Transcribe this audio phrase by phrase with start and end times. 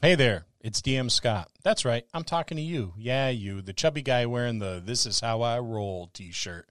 [0.00, 1.50] Hey there, it's DM Scott.
[1.64, 2.94] That's right, I'm talking to you.
[2.96, 6.68] Yeah, you, the chubby guy wearing the This Is How I Roll t shirt.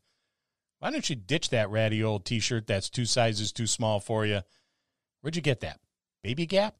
[0.80, 4.25] Why don't you ditch that ratty old t shirt that's two sizes too small for
[4.25, 4.43] you?
[5.19, 5.82] Where'd you get that?
[6.24, 6.77] Baby Gap?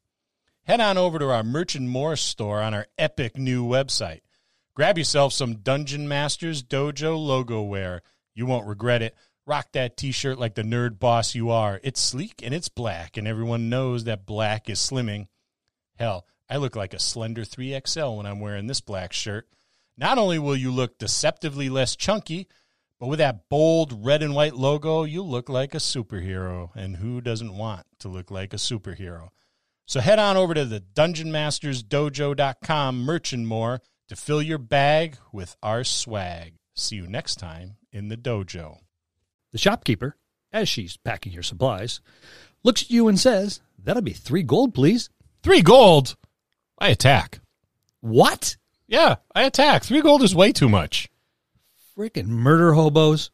[0.62, 4.22] Head on over to our Merch and More store on our epic new website.
[4.74, 8.00] Grab yourself some Dungeon Masters Dojo logo wear.
[8.34, 9.14] You won't regret it.
[9.44, 11.78] Rock that t shirt like the nerd boss you are.
[11.82, 15.26] It's sleek and it's black, and everyone knows that black is slimming.
[15.98, 19.46] Hell, I look like a slender 3XL when I'm wearing this black shirt.
[19.96, 22.46] Not only will you look deceptively less chunky,
[22.98, 26.70] but with that bold red and white logo, you look like a superhero.
[26.74, 29.28] And who doesn't want to look like a superhero?
[29.86, 35.56] So head on over to the DungeonMastersDojo.com merch and more to fill your bag with
[35.62, 36.54] our swag.
[36.74, 38.78] See you next time in the dojo.
[39.52, 40.16] The shopkeeper,
[40.52, 42.00] as she's packing your supplies,
[42.62, 45.08] looks at you and says, That'll be three gold, please.
[45.42, 46.16] Three gold?
[46.80, 47.40] I attack.
[48.00, 48.56] What?
[48.86, 49.82] Yeah, I attack.
[49.82, 51.08] Three gold is way too much.
[51.96, 53.30] Freaking murder hobos.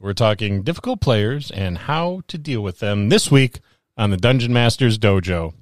[0.00, 3.60] We're talking difficult players and how to deal with them this week
[3.96, 5.52] on the Dungeon Masters Dojo.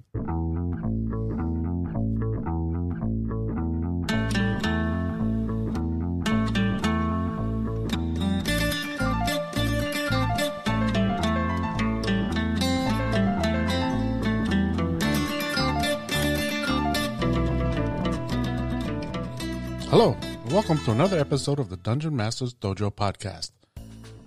[19.99, 23.53] Hello, and welcome to another episode of the Dungeon Masters Dojo podcast.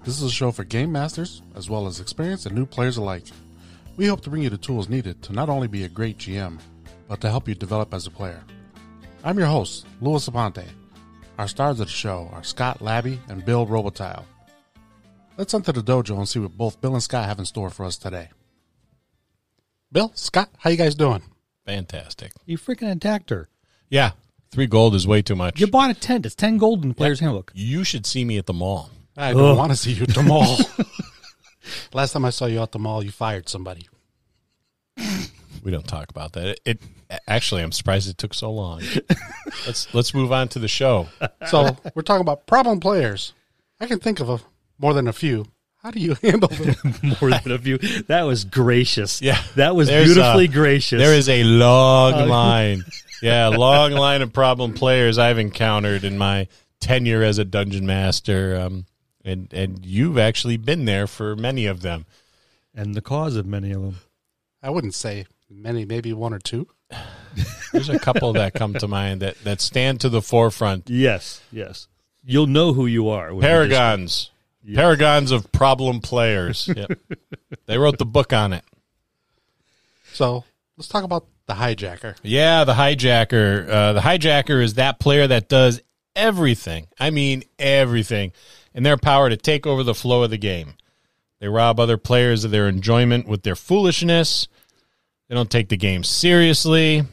[0.03, 3.27] This is a show for game masters as well as experienced and new players alike.
[3.95, 6.59] We hope to bring you the tools needed to not only be a great GM,
[7.07, 8.43] but to help you develop as a player.
[9.23, 10.65] I'm your host, Louis Aponte.
[11.37, 14.23] Our stars of the show are Scott Labby and Bill Robotile.
[15.37, 17.85] Let's enter the dojo and see what both Bill and Scott have in store for
[17.85, 18.29] us today.
[19.91, 21.21] Bill, Scott, how you guys doing?
[21.67, 22.31] Fantastic.
[22.47, 23.49] You freaking attacked her.
[23.87, 24.13] Yeah,
[24.51, 25.59] three gold is way too much.
[25.59, 26.25] You bought a tent.
[26.25, 27.51] It's 10 gold in the player's handbook.
[27.55, 28.89] You should see me at the mall.
[29.17, 29.57] I don't Ugh.
[29.57, 30.57] want to see you at the mall.
[31.93, 33.87] Last time I saw you at the mall, you fired somebody.
[35.63, 36.47] We don't talk about that.
[36.47, 36.59] It,
[37.09, 38.81] it actually, I'm surprised it took so long.
[39.65, 41.07] let's let's move on to the show.
[41.47, 43.33] So we're talking about problem players.
[43.79, 44.39] I can think of a,
[44.77, 45.45] more than a few.
[45.81, 46.49] How do you handle?
[47.21, 47.77] More than a few.
[48.07, 49.21] That was gracious.
[49.21, 49.41] Yeah.
[49.55, 50.99] That was There's, beautifully uh, gracious.
[51.01, 52.83] There is a long Uh, line.
[53.21, 56.47] Yeah, long line of problem players I've encountered in my
[56.79, 58.57] tenure as a dungeon master.
[58.57, 58.85] Um,
[59.25, 62.05] and and you've actually been there for many of them.
[62.73, 63.95] and the cause of many of them.
[64.63, 66.67] I wouldn't say many, maybe one or two.
[67.73, 70.89] There's a couple that come to mind that that stand to the forefront.
[70.89, 71.87] Yes, yes.
[72.25, 73.33] You'll know who you are.
[73.33, 74.29] when you Paragons.
[74.63, 74.77] Yes.
[74.77, 76.69] Paragons of problem players.
[76.75, 76.91] Yep.
[77.65, 78.63] they wrote the book on it.
[80.13, 80.43] So
[80.77, 82.15] let's talk about the hijacker.
[82.23, 83.69] Yeah, the hijacker.
[83.69, 85.81] Uh, the hijacker is that player that does
[86.15, 86.87] everything.
[86.99, 88.33] I mean, everything
[88.73, 90.73] in their power to take over the flow of the game.
[91.39, 94.47] They rob other players of their enjoyment with their foolishness.
[95.27, 97.03] They don't take the game seriously.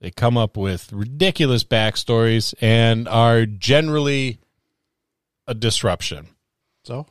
[0.00, 4.38] They come up with ridiculous backstories and are generally
[5.46, 6.28] a disruption.
[6.88, 7.06] So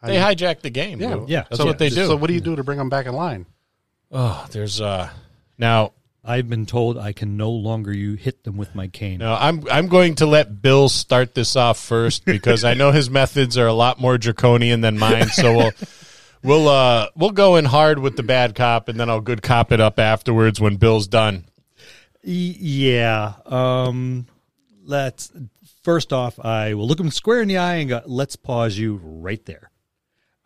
[0.00, 1.00] how They do you- hijack the game.
[1.00, 1.42] yeah, yeah.
[1.50, 2.06] That's so, what they do.
[2.06, 3.46] So what do you do to bring them back in line?
[4.12, 5.10] oh, there's uh
[5.58, 5.90] now
[6.24, 9.18] I've been told I can no longer you hit them with my cane.
[9.18, 13.10] No, I'm I'm going to let Bill start this off first because I know his
[13.20, 15.26] methods are a lot more draconian than mine.
[15.26, 15.72] So we'll
[16.44, 19.72] we'll uh we'll go in hard with the bad cop and then I'll good cop
[19.72, 21.44] it up afterwards when Bill's done.
[22.24, 23.32] Y- yeah.
[23.44, 24.26] Um,
[24.84, 25.32] let's
[25.86, 29.00] first off, I will look him square in the eye and go, "Let's pause you
[29.02, 29.70] right there."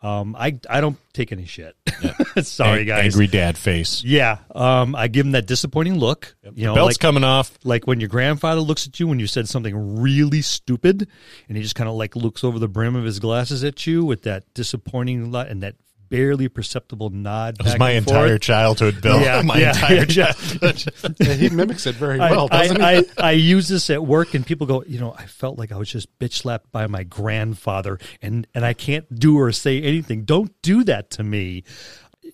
[0.03, 1.75] Um, I I don't take any shit.
[2.43, 3.05] Sorry, Ang- guys.
[3.05, 4.03] Angry dad face.
[4.03, 4.37] Yeah.
[4.53, 6.35] Um, I give him that disappointing look.
[6.53, 7.57] You know, Belt's like, coming off.
[7.63, 11.07] like when your grandfather looks at you when you said something really stupid,
[11.47, 14.05] and he just kind of like looks over the brim of his glasses at you
[14.05, 15.75] with that disappointing and that
[16.11, 17.55] barely perceptible nod.
[17.57, 18.41] It was back my and entire forth.
[18.41, 19.21] childhood, Bill.
[19.21, 20.05] Yeah, my yeah, entire yeah.
[20.05, 20.83] childhood.
[21.19, 23.09] Yeah, he mimics it very well, I, doesn't I, he?
[23.17, 25.77] I, I use this at work, and people go, you know, I felt like I
[25.77, 30.25] was just bitch slapped by my grandfather, and and I can't do or say anything.
[30.25, 31.63] Don't do that to me.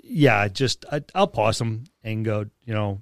[0.03, 3.01] Yeah, just I, I'll pause him and go, you know,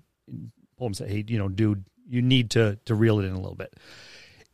[0.78, 3.32] pull them and say, hey, you know, dude, you need to to reel it in
[3.32, 3.74] a little bit.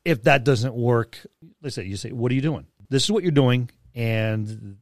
[0.06, 1.18] If that doesn't work,
[1.64, 2.68] let's say you say, what are you doing?
[2.90, 4.78] This is what you're doing, and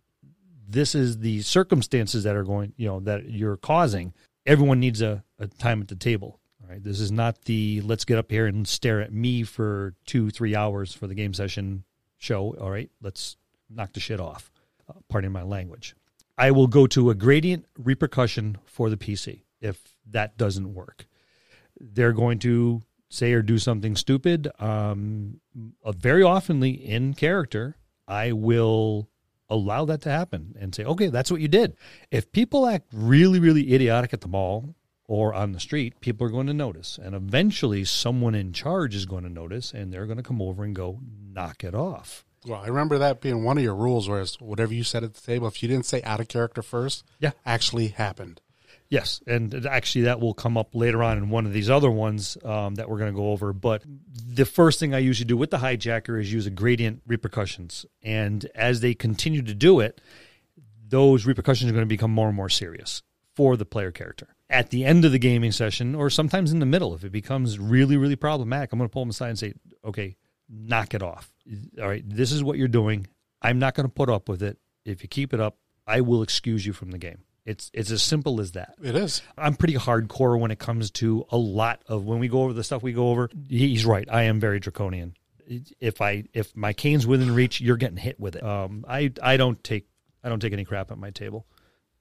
[0.69, 4.13] this is the circumstances that are going, you know, that you're causing.
[4.45, 6.39] Everyone needs a, a time at the table.
[6.69, 6.83] Right.
[6.83, 10.55] This is not the let's get up here and stare at me for two, three
[10.55, 11.83] hours for the game session
[12.19, 12.55] show.
[12.61, 12.91] All right.
[13.01, 13.37] Let's
[13.71, 14.51] knock the shit off.
[14.87, 15.95] Uh, pardon my language.
[16.37, 21.07] I will go to a gradient repercussion for the PC if that doesn't work.
[21.79, 24.49] they're going to say or do something stupid.
[24.59, 25.39] Um,
[25.83, 27.77] uh, very oftenly in character,
[28.07, 29.09] I will
[29.49, 31.75] allow that to happen and say, okay, that's what you did.
[32.11, 34.75] If people act really, really idiotic at the mall
[35.07, 36.99] or on the street, people are going to notice.
[37.01, 40.63] And eventually, someone in charge is going to notice and they're going to come over
[40.63, 40.99] and go,
[41.33, 42.25] knock it off.
[42.45, 45.21] Well, I remember that being one of your rules, whereas whatever you said at the
[45.21, 47.31] table, if you didn't say out of character first, Yeah.
[47.45, 48.39] actually happened.
[48.89, 52.37] Yes, and actually that will come up later on in one of these other ones
[52.43, 53.53] um, that we're going to go over.
[53.53, 57.85] But the first thing I usually do with the hijacker is use a gradient repercussions,
[58.01, 60.01] and as they continue to do it,
[60.87, 63.03] those repercussions are going to become more and more serious
[63.35, 64.27] for the player character.
[64.49, 67.59] At the end of the gaming session, or sometimes in the middle, if it becomes
[67.59, 69.53] really, really problematic, I'm going to pull them aside and say,
[69.85, 70.15] "Okay,
[70.49, 71.31] knock it off.
[71.79, 73.05] All right, this is what you're doing.
[73.39, 74.57] I'm not going to put up with it.
[74.83, 78.01] If you keep it up, I will excuse you from the game." It's it's as
[78.01, 78.75] simple as that.
[78.83, 79.21] It is.
[79.37, 82.63] I'm pretty hardcore when it comes to a lot of when we go over the
[82.63, 83.29] stuff we go over.
[83.47, 84.07] He's right.
[84.11, 85.15] I am very draconian.
[85.79, 88.43] If I if my cane's within reach, you're getting hit with it.
[88.43, 89.87] Um, I I don't take
[90.23, 91.45] I don't take any crap at my table.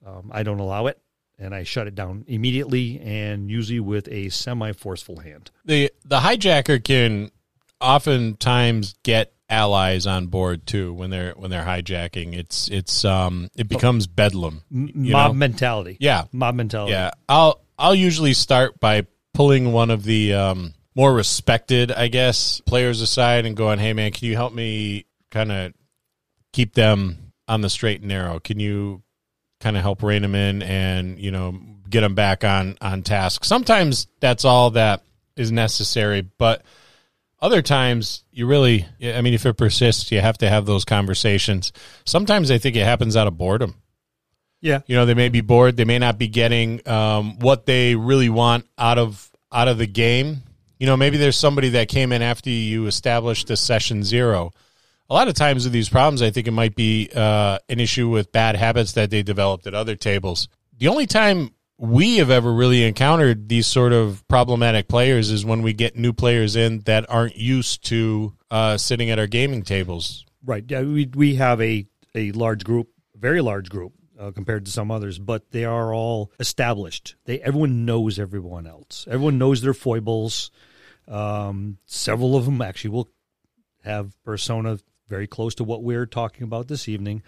[0.05, 1.01] Um, I don't allow it,
[1.37, 5.51] and I shut it down immediately, and usually with a semi forceful hand.
[5.65, 7.31] The the hijacker can
[7.81, 12.35] oftentimes get allies on board too when they're when they're hijacking.
[12.35, 14.61] It's it's um it becomes bedlam.
[14.69, 15.33] you Mob know?
[15.33, 15.97] mentality.
[15.99, 16.25] Yeah.
[16.31, 16.91] mob mentality.
[16.91, 22.59] Yeah, I'll I'll usually start by pulling one of the um, more respected, I guess,
[22.61, 25.73] players aside and going, "Hey, man, can you help me kind of
[26.51, 28.39] keep them on the straight and narrow?
[28.39, 29.01] Can you
[29.61, 31.57] kind of help rein them in and you know
[31.89, 35.03] get them back on on task?" Sometimes that's all that
[35.37, 36.63] is necessary, but
[37.41, 41.71] other times you really i mean if it persists you have to have those conversations.
[42.05, 43.75] Sometimes i think it happens out of boredom.
[44.61, 44.81] Yeah.
[44.87, 48.29] you know they may be bored they may not be getting um, what they really
[48.29, 50.43] want out of out of the game.
[50.77, 54.51] You know maybe there's somebody that came in after you established a session zero.
[55.09, 58.09] A lot of times with these problems i think it might be uh, an issue
[58.09, 60.47] with bad habits that they developed at other tables.
[60.77, 61.51] The only time
[61.81, 66.11] we have ever really encountered these sort of problematic players is when we get new
[66.11, 70.63] players in that aren't used to uh, sitting at our gaming tables Right.
[70.67, 71.85] Yeah, we we have a
[72.15, 76.31] a large group, very large group uh, compared to some others, but they are all
[76.39, 77.15] established.
[77.25, 79.05] They everyone knows everyone else.
[79.09, 80.51] Everyone knows their foibles.
[81.07, 83.09] Um, several of them actually will
[83.83, 87.23] have persona very close to what we're talking about this evening,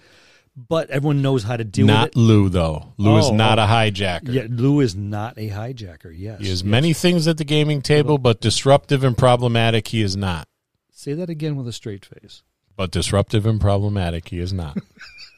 [0.55, 2.19] but everyone knows how to deal not with it.
[2.19, 3.63] Not Lou though lou is Oh, not oh.
[3.63, 6.13] a hijacker Yeah, Lou is not a hijacker.
[6.15, 6.63] Yes, He has yes.
[6.63, 10.47] many things at the gaming table, but disruptive and problematic, he is not.
[10.91, 12.43] Say that again with a straight face.
[12.75, 14.77] But disruptive and problematic, he is not.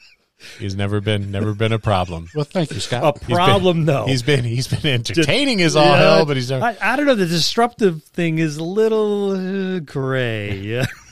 [0.58, 2.28] he's never been never been a problem.
[2.34, 3.16] Well, thank you, Scott.
[3.16, 3.34] A Scott.
[3.34, 4.06] problem, though.
[4.06, 6.64] He's been he's been entertaining as all Yeah, hell, but he's never.
[6.64, 7.14] I, I don't know.
[7.14, 10.56] The disruptive thing is a little uh, gray.
[10.56, 10.86] Yeah.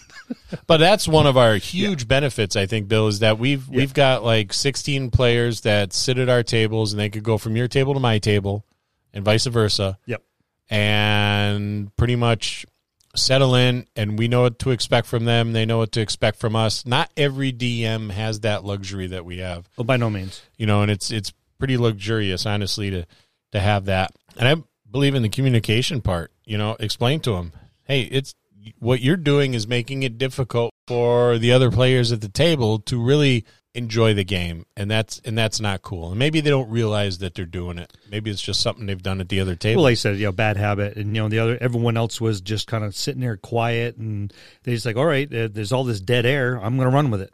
[0.67, 4.25] But that's one of our huge benefits, I think, Bill, is that we've we've got
[4.25, 7.94] like 16 players that sit at our tables, and they could go from your table
[7.94, 8.64] to my table,
[9.12, 9.99] and vice versa.
[10.06, 10.23] Yep.
[10.70, 12.67] and pretty much
[13.14, 16.38] settle in and we know what to expect from them they know what to expect
[16.38, 20.40] from us not every dm has that luxury that we have Well, by no means.
[20.56, 23.05] you know and it's it's pretty luxurious honestly to
[23.52, 24.55] to have that and i
[24.90, 27.52] believe in the communication part you know explain to them
[27.84, 28.34] hey it's
[28.79, 33.03] what you're doing is making it difficult for the other players at the table to
[33.03, 37.19] really enjoy the game and that's and that's not cool and maybe they don't realize
[37.19, 39.85] that they're doing it maybe it's just something they've done at the other table Well,
[39.85, 42.43] like I said, you know, bad habit, and you know, the other everyone else was
[42.43, 44.31] just kind of sitting there quiet, and
[44.65, 46.57] they just like, all right, uh, there's all this dead air.
[46.57, 47.33] I'm going to run with it.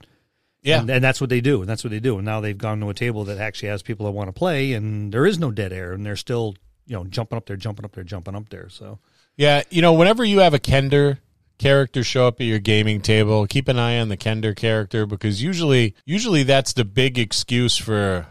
[0.63, 2.19] yeah and, and that's what they do, and that's what they do.
[2.19, 4.75] And now they've gone to a table that actually has people that want to play,
[4.75, 6.55] and there is no dead air, and they're still,
[6.87, 8.69] you know, jumping up there, jumping up there, jumping up there.
[8.69, 9.01] So
[9.39, 11.19] Yeah, you know, whenever you have a Kender
[11.59, 15.43] character show up at your gaming table, keep an eye on the Kender character because
[15.43, 18.27] usually usually that's the big excuse for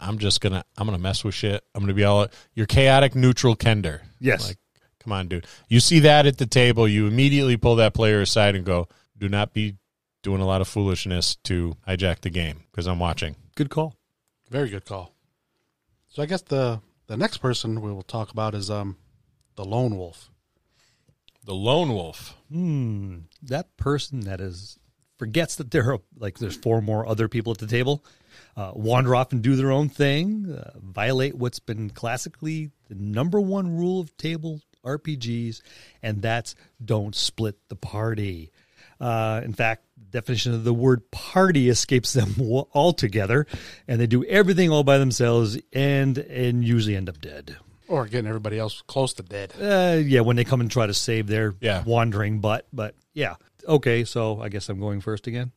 [0.00, 1.62] I'm just gonna I'm gonna mess with shit.
[1.74, 4.00] I'm gonna be all your chaotic neutral Kender.
[4.18, 4.48] Yes.
[4.48, 4.58] Like,
[4.98, 5.46] come on, dude.
[5.68, 9.28] You see that at the table, you immediately pull that player aside and go, Do
[9.28, 9.76] not be
[10.22, 13.36] doing a lot of foolishness to hijack the game because I'm watching.
[13.54, 13.94] good call.
[14.50, 15.14] Very good call.
[16.08, 18.96] So I guess the the next person we will talk about is um
[19.54, 20.28] the lone wolf.
[21.44, 22.36] The lone wolf.
[22.50, 24.78] Hmm, that person that is
[25.18, 28.04] forgets that there are like there's four more other people at the table,
[28.56, 33.40] uh, wander off and do their own thing, uh, violate what's been classically the number
[33.40, 35.62] one rule of table RPGs,
[36.02, 36.54] and that's
[36.84, 38.50] don't split the party.
[39.00, 42.34] Uh, in fact, the definition of the word party escapes them
[42.74, 43.46] altogether,
[43.88, 47.56] and they do everything all by themselves and and usually end up dead.
[47.90, 49.52] Or getting everybody else close to dead.
[49.60, 51.82] Uh, yeah, when they come and try to save their Yeah.
[51.84, 52.66] wandering butt.
[52.72, 53.34] But yeah,
[53.66, 54.04] okay.
[54.04, 55.50] So I guess I'm going first again.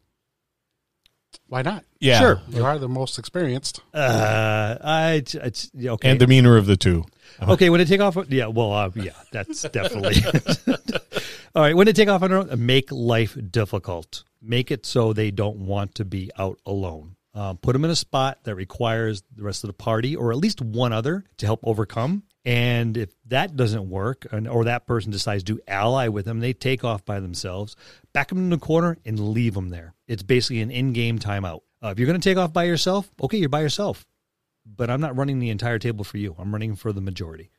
[1.48, 1.84] Why not?
[2.00, 2.20] Yeah.
[2.20, 2.42] Sure.
[2.50, 3.82] You are the most experienced.
[3.94, 6.10] Uh, I, it's, yeah, okay.
[6.10, 7.06] And the meaner of the two.
[7.42, 10.16] Okay, when they take off, yeah, well, uh, yeah, that's definitely.
[11.56, 14.24] All right, when they take off on their own, make life difficult.
[14.42, 17.16] Make it so they don't want to be out alone.
[17.36, 20.38] Um, put them in a spot that requires the rest of the party or at
[20.38, 22.24] least one other to help overcome.
[22.46, 26.54] And if that doesn't work, and, or that person decides to ally with them, they
[26.54, 27.76] take off by themselves,
[28.14, 29.96] back them in the corner and leave them there.
[30.08, 31.62] It's basically an in-game timeout.
[31.82, 34.06] Uh, if you're going to take off by yourself, okay, you're by yourself
[34.66, 36.36] but I'm not running the entire table for you.
[36.38, 37.52] I'm running for the majority.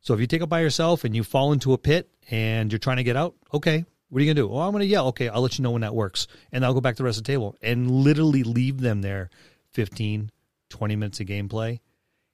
[0.00, 2.78] So if you take it by yourself and you fall into a pit and you're
[2.78, 4.54] trying to get out, okay, what are you gonna do?
[4.54, 5.08] Oh, I'm gonna yell.
[5.08, 7.18] Okay, I'll let you know when that works, and I'll go back to the rest
[7.18, 9.28] of the table and literally leave them there,
[9.72, 10.30] 15,
[10.68, 11.80] 20 minutes of gameplay,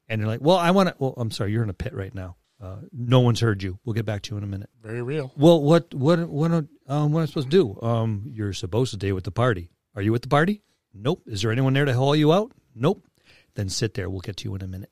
[0.06, 2.14] and they're like, "Well, I want to." Well, I'm sorry, you're in a pit right
[2.14, 2.36] now.
[2.60, 3.78] Uh, no one's heard you.
[3.82, 4.68] We'll get back to you in a minute.
[4.82, 5.32] Very real.
[5.38, 7.80] Well, what what what um, what am I supposed to do?
[7.80, 9.70] Um, you're supposed to stay with the party.
[9.94, 10.62] Are you with the party?
[10.92, 11.22] Nope.
[11.28, 12.52] Is there anyone there to haul you out?
[12.74, 13.06] Nope.
[13.54, 14.10] Then sit there.
[14.10, 14.90] We'll get to you in a minute.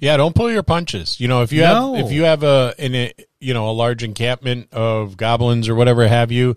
[0.00, 1.20] Yeah, don't pull your punches.
[1.20, 1.94] You know, if you No.
[1.94, 5.74] have if you have a in a you know a large encampment of goblins or
[5.74, 6.56] whatever have you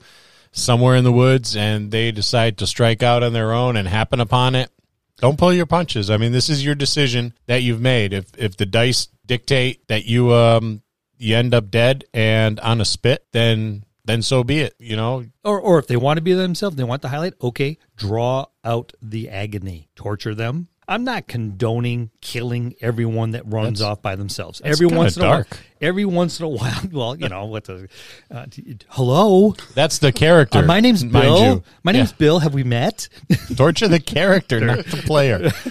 [0.52, 4.20] somewhere in the woods, and they decide to strike out on their own and happen
[4.20, 4.72] upon it,
[5.18, 6.10] don't pull your punches.
[6.10, 8.14] I mean, this is your decision that you've made.
[8.14, 10.82] If if the dice dictate that you um
[11.18, 14.76] you end up dead and on a spit, then then so be it.
[14.80, 17.34] You know, Or or if they want to be themselves, they want the highlight.
[17.42, 20.68] Okay, draw out the agony, torture them.
[20.90, 24.60] I'm not condoning killing everyone that runs That's- off by themselves.
[24.64, 25.60] that's Every once in a while, dark.
[25.80, 26.82] every once in a while.
[26.92, 27.88] Well, you know what the
[28.32, 28.46] uh,
[28.90, 29.54] hello.
[29.76, 30.60] that's the character.
[30.60, 31.44] Uh, my name's mind Bill.
[31.56, 31.64] you.
[31.84, 32.40] My name's Bill.
[32.40, 33.08] Have we met?
[33.56, 35.52] Torture the character, not the player.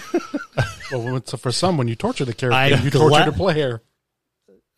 [0.91, 3.83] Well, when- so for some, when you torture the character, I'm you torture the player.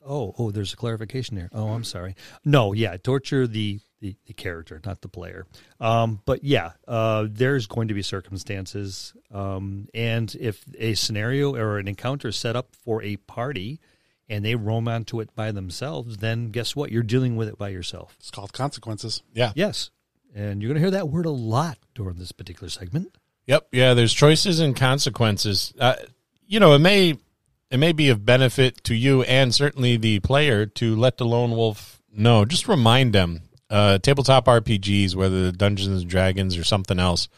[0.06, 1.50] Oh, oh, there's a clarification there.
[1.54, 2.16] Oh, I'm sorry.
[2.44, 5.46] No, yeah, torture the the, the character, not the player.
[5.80, 11.78] Um, but yeah, uh, there's going to be circumstances, um, and if a scenario or
[11.78, 13.80] an encounter is set up for a party,
[14.28, 16.92] and they roam onto it by themselves, then guess what?
[16.92, 18.16] You're dealing with it by yourself.
[18.20, 19.22] It's called consequences.
[19.34, 19.52] Yeah.
[19.56, 19.92] Yes,
[20.34, 23.16] and you're going to hear that word a lot during this particular segment.
[23.48, 23.68] Yep.
[23.72, 23.94] Yeah.
[23.94, 25.74] There's choices and consequences.
[25.80, 25.96] Uh,
[26.48, 27.18] you know, it may
[27.70, 31.52] it may be of benefit to you and certainly the player to let the lone
[31.52, 32.46] wolf know.
[32.46, 33.42] Just remind them.
[33.72, 37.30] Uh, tabletop RPGs, whether the Dungeons and Dragons or something else,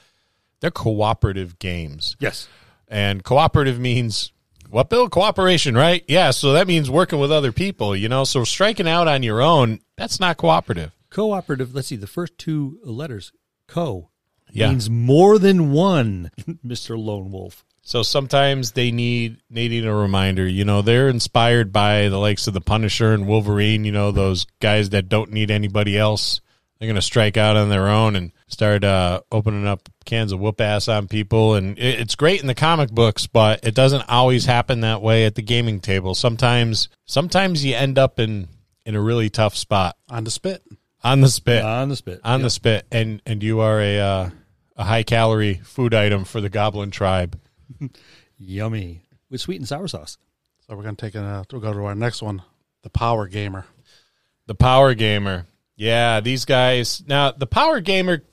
[0.60, 2.48] they're cooperative games, Yes.
[2.88, 4.32] and cooperative means
[4.70, 4.90] what?
[4.90, 6.04] Bill, cooperation, right?
[6.08, 6.32] Yeah.
[6.32, 7.96] So that means working with other people.
[7.96, 10.92] You know, so striking out on your own, that's not cooperative.
[11.12, 11.76] Cooperative.
[11.76, 13.32] Let's see the first two letters.
[13.68, 14.10] Co
[14.52, 14.70] Yeah.
[14.70, 16.32] means more than one.
[16.64, 17.64] Mister Lone Wolf.
[17.86, 20.48] So sometimes they need needing a reminder.
[20.48, 23.84] You know, they're inspired by the likes of the Punisher and Wolverine.
[23.84, 26.40] You know, those guys that don't need anybody else.
[26.80, 30.40] They're going to strike out on their own and start uh, opening up cans of
[30.40, 31.56] whoop ass on people.
[31.56, 35.26] And it, it's great in the comic books, but it doesn't always happen that way
[35.26, 36.16] at the gaming table.
[36.16, 38.48] Sometimes, sometimes you end up in
[38.86, 40.62] in a really tough spot On the spit.
[41.06, 42.20] on the spit On the spit.
[42.24, 42.46] on Yep.
[42.46, 44.30] the spit, and and you are a uh,
[44.76, 47.40] a high calorie food item for the Goblin tribe.
[48.38, 49.02] Yummy.
[49.30, 50.18] With sweet and sour sauce.
[50.68, 52.42] So we're going to take a, we'll go to our next one,
[52.84, 53.66] the power gamer.
[54.46, 55.48] The power gamer.
[55.76, 57.04] Yeah, these guys.
[57.08, 58.24] Now, the power gamer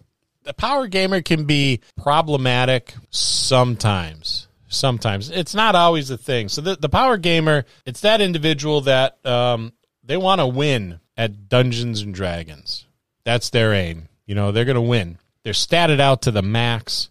[0.45, 4.49] the power gamer can be problematic sometimes.
[4.69, 5.31] Sometimes.
[5.31, 6.49] It's not always a thing.
[6.49, 9.73] So the, the power gamer, it's that individual that um,
[10.05, 12.87] they want to win at Dungeons and Dragons.
[13.25, 14.09] That's their aim.
[14.27, 15.19] You know, they're going to win.
[15.43, 17.11] They're statted out to the max.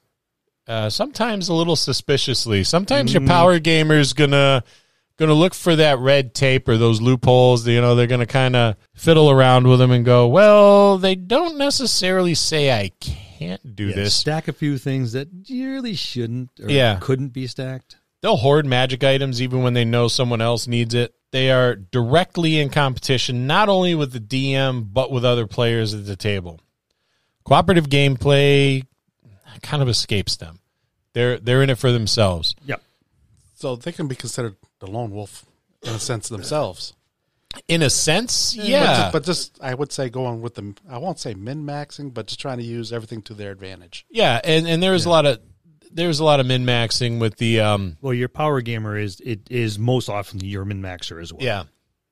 [0.70, 2.64] Uh, sometimes a little suspiciously.
[2.64, 4.64] Sometimes your power gamer's gonna
[5.18, 7.68] gonna look for that red tape or those loopholes.
[7.68, 11.58] You know, they're gonna kind of fiddle around with them and go, well, they don't
[11.58, 14.14] necessarily say I can't do Yeah, this.
[14.16, 17.00] Stack a few things that really shouldn't or Yeah.
[17.02, 17.96] couldn't be stacked.
[18.22, 21.16] They'll hoard magic items even when they know someone else needs it.
[21.32, 26.06] They are directly in competition not only with the DM but with other players at
[26.06, 26.60] the table.
[27.44, 28.84] Cooperative gameplay
[29.62, 30.60] kind of escapes them.
[31.14, 32.56] They're they're in it for themselves.
[32.66, 32.82] Yep.
[33.56, 35.46] So they can be considered the lone wolf
[35.84, 36.94] in a sense themselves.
[37.68, 38.86] In a sense, But yeah.
[38.86, 42.28] just, but just, I would say going with them, I won't say min maxing, but
[42.28, 44.06] just trying to use everything to their advantage.
[44.10, 45.40] Yeah, and and there's a lot of
[45.92, 49.42] there's a lot of min maxing with the um Well, your power gamer is it
[49.50, 51.44] is most often your min maxer as well.
[51.44, 51.64] yeah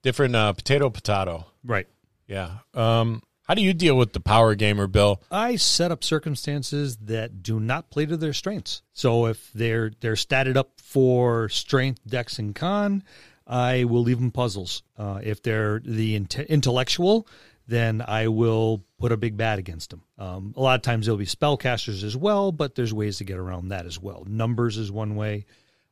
[0.03, 1.45] different uh, potato potato.
[1.63, 1.87] Right.
[2.27, 2.59] Yeah.
[2.73, 5.21] Um, how do you deal with the power gamer, Bill?
[5.31, 8.81] I set up circumstances that do not play to their strengths.
[8.93, 13.03] So if they're they're statted up for strength, dex, and con,
[13.45, 14.83] I will leave them puzzles.
[14.97, 17.27] Uh, if they're the inte- intellectual,
[17.67, 20.03] then I will put a big bat against them.
[20.17, 23.37] Um, a lot of times there'll be spellcasters as well, but there's ways to get
[23.37, 24.25] around that as well.
[24.27, 25.45] Numbers is one way.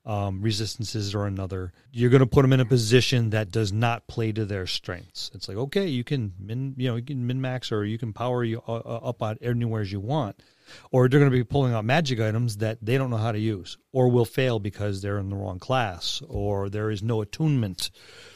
[0.07, 1.73] Um, resistances or another.
[1.91, 5.31] You're going to put them in a position that does not play to their strengths.
[5.33, 8.13] It's like okay, you can min, you know, you can min max or you can
[8.13, 10.43] power you uh, uh, up on anywhere as you want,
[10.91, 13.39] or they're going to be pulling out magic items that they don't know how to
[13.39, 17.89] use, or will fail because they're in the wrong class, or there is no attunement.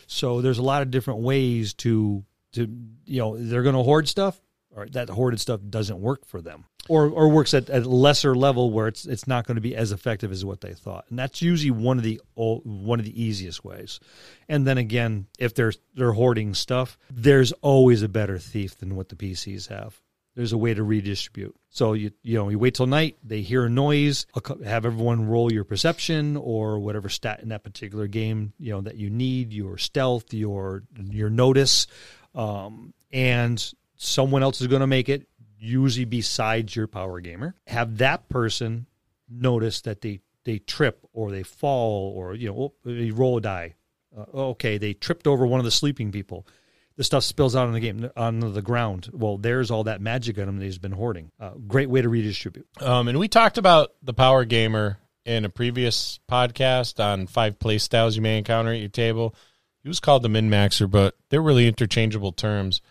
[0.08, 2.68] So there's a lot of different ways to to
[3.06, 4.42] you know they're going to hoard stuff
[4.80, 8.72] or that hoarded stuff doesn't work for them or or works at, a lesser level
[8.72, 11.06] where it's it's not going to be as effective as what they thought.
[11.10, 14.00] And that's usually one of the one of the easiest ways.
[14.50, 19.10] And then again if they're they're hoarding stuff there's always a better thief than what
[19.10, 20.02] the PCs have.
[20.36, 21.56] There's a way to redistribute.
[21.70, 24.26] So you you know you wait till night they hear a noise
[24.66, 28.96] have everyone roll your perception or whatever stat in that particular game you know that
[28.96, 31.88] you need your stealth your your notice.
[32.36, 35.28] Um, and someone else is going to make it,
[35.60, 37.54] usually besides your power gamer.
[37.68, 38.88] Have that person
[39.30, 43.42] notice that they they trip or they fall or you know oh, they roll a
[43.42, 43.76] die.
[44.18, 46.48] Uh, okay, they tripped over one of the sleeping people.
[46.96, 49.10] The stuff spills out on the game on the ground.
[49.14, 51.32] Well, there's all that magic item that he's been hoarding.
[51.40, 52.68] Uh, great way to redistribute.
[52.82, 57.78] Um, and we talked about the power gamer in a previous podcast on five play
[57.78, 59.36] styles you may encounter at your table.
[59.84, 62.82] He was called the min maxer, but they're really interchangeable terms.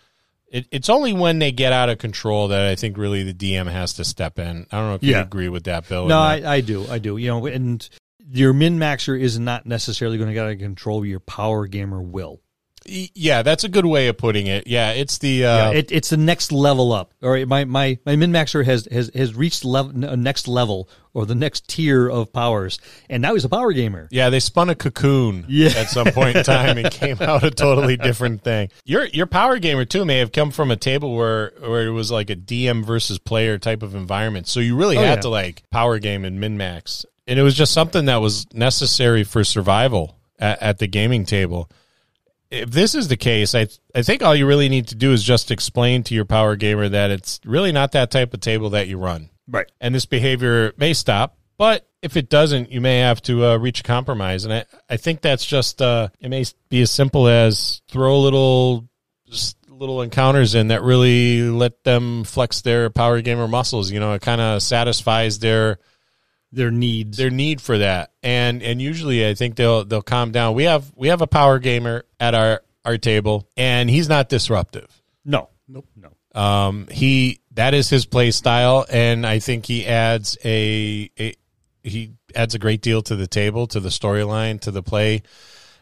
[0.50, 3.70] It, it's only when they get out of control that I think really the DM
[3.70, 4.66] has to step in.
[4.72, 6.06] I don't know if you agree with that, Bill.
[6.06, 6.86] No, I, I, do.
[6.88, 7.16] I do.
[7.16, 7.86] You know, and
[8.30, 11.04] your min maxer is not necessarily going to get out of control.
[11.04, 12.40] Your power gamer will.
[12.86, 14.66] Yeah, that's a good way of putting it.
[14.66, 17.12] Yeah, it's the uh, yeah, it, it's the next level up.
[17.22, 21.26] All right, my my my min maxer has has has reached level next level or
[21.26, 22.78] the next tier of powers,
[23.10, 24.06] and now he's a power gamer.
[24.12, 25.70] Yeah, they spun a cocoon yeah.
[25.70, 28.70] at some point in time and came out a totally different thing.
[28.84, 32.12] Your your power gamer too may have come from a table where where it was
[32.12, 35.22] like a DM versus player type of environment, so you really oh, had yeah.
[35.22, 39.24] to like power game and min max, and it was just something that was necessary
[39.24, 41.68] for survival at, at the gaming table
[42.50, 45.22] if this is the case, I I think all you really need to do is
[45.22, 48.88] just explain to your power gamer that it's really not that type of table that
[48.88, 49.28] you run.
[49.48, 49.70] Right.
[49.80, 53.80] And this behavior may stop, but if it doesn't, you may have to uh, reach
[53.80, 54.44] a compromise.
[54.44, 58.88] And I, I think that's just uh, it may be as simple as throw little
[59.68, 63.90] little encounters in that really let them flex their power gamer muscles.
[63.90, 65.78] You know, it kind of satisfies their
[66.52, 70.54] their needs their need for that and and usually i think they'll they'll calm down
[70.54, 75.02] we have we have a power gamer at our our table and he's not disruptive
[75.26, 80.38] no nope no um he that is his play style and i think he adds
[80.44, 81.34] a, a
[81.82, 85.22] he adds a great deal to the table to the storyline to the play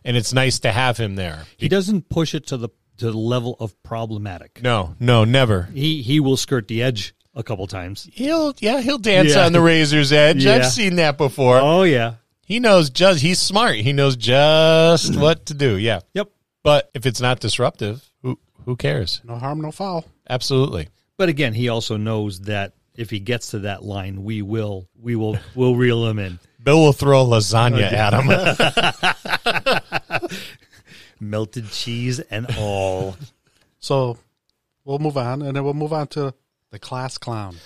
[0.04, 3.18] and it's nice to have him there he doesn't push it to the to the
[3.18, 8.08] level of problematic no no never he he will skirt the edge a couple times.
[8.12, 9.44] He'll yeah, he'll dance yeah.
[9.44, 10.44] on the razor's edge.
[10.44, 10.54] Yeah.
[10.54, 11.58] I've seen that before.
[11.58, 12.14] Oh yeah.
[12.44, 13.76] He knows just he's smart.
[13.76, 15.76] He knows just what to do.
[15.76, 16.00] Yeah.
[16.14, 16.30] Yep.
[16.62, 19.20] But if it's not disruptive, who who cares?
[19.22, 20.04] No harm, no foul.
[20.28, 20.88] Absolutely.
[21.18, 25.16] But again, he also knows that if he gets to that line, we will we
[25.16, 26.38] will we'll reel him in.
[26.62, 28.12] Bill will throw lasagna at
[30.20, 30.30] him.
[31.20, 33.16] Melted cheese and all.
[33.78, 34.18] So
[34.84, 36.34] we'll move on and then we'll move on to
[36.70, 37.56] the class clown.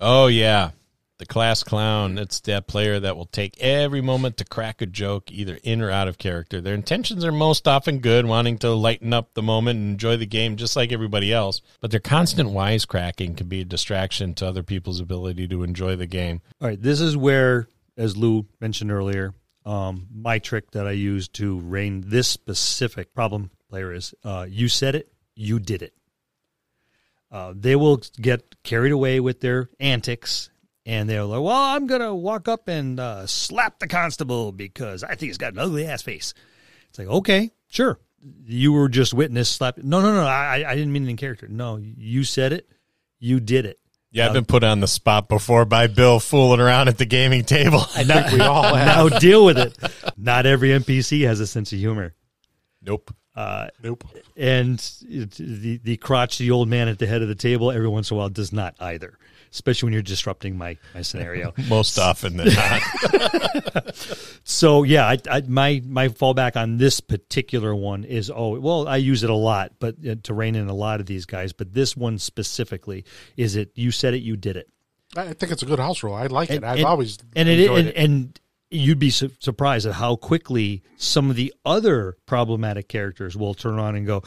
[0.00, 0.70] Oh yeah.
[1.18, 5.32] The class clown, it's that player that will take every moment to crack a joke,
[5.32, 6.60] either in or out of character.
[6.60, 10.26] Their intentions are most often good, wanting to lighten up the moment and enjoy the
[10.26, 11.60] game just like everybody else.
[11.80, 16.06] But their constant wisecracking can be a distraction to other people's ability to enjoy the
[16.06, 16.40] game.
[16.60, 19.34] All right, this is where, as Lou mentioned earlier,
[19.66, 24.68] um, my trick that I use to rein this specific problem player is uh, you
[24.68, 25.94] said it, you did it.
[27.32, 30.48] Uh, they will get carried away with their antics
[30.88, 35.04] and they're like, well, I'm going to walk up and uh, slap the constable because
[35.04, 36.32] I think he's got an ugly ass face.
[36.88, 37.98] It's like, okay, sure.
[38.46, 39.76] You were just witness slap.
[39.76, 40.26] No, no, no.
[40.26, 41.46] I, I didn't mean it in character.
[41.46, 42.70] No, you said it.
[43.18, 43.78] You did it.
[44.10, 47.44] Yeah, I've been put on the spot before by Bill fooling around at the gaming
[47.44, 47.80] table.
[47.94, 49.12] I think we all have.
[49.12, 49.76] Now deal with it.
[50.16, 52.14] Not every NPC has a sense of humor.
[52.80, 53.14] Nope.
[53.36, 54.04] Uh, nope.
[54.36, 54.78] And
[55.38, 58.18] the the crotchety old man at the head of the table every once in a
[58.18, 59.18] while does not either,
[59.52, 61.52] especially when you're disrupting my my scenario.
[61.68, 63.96] Most often than not.
[64.44, 68.96] so yeah, I, I, my my fallback on this particular one is oh well I
[68.96, 71.72] use it a lot, but uh, to rein in a lot of these guys, but
[71.72, 73.04] this one specifically
[73.36, 74.68] is it you said it you did it.
[75.16, 76.14] I think it's a good house rule.
[76.14, 76.64] I like and, it.
[76.64, 77.96] I've and, always and it, and, it.
[77.96, 83.54] and you'd be su- surprised at how quickly some of the other problematic characters will
[83.54, 84.22] turn on and go,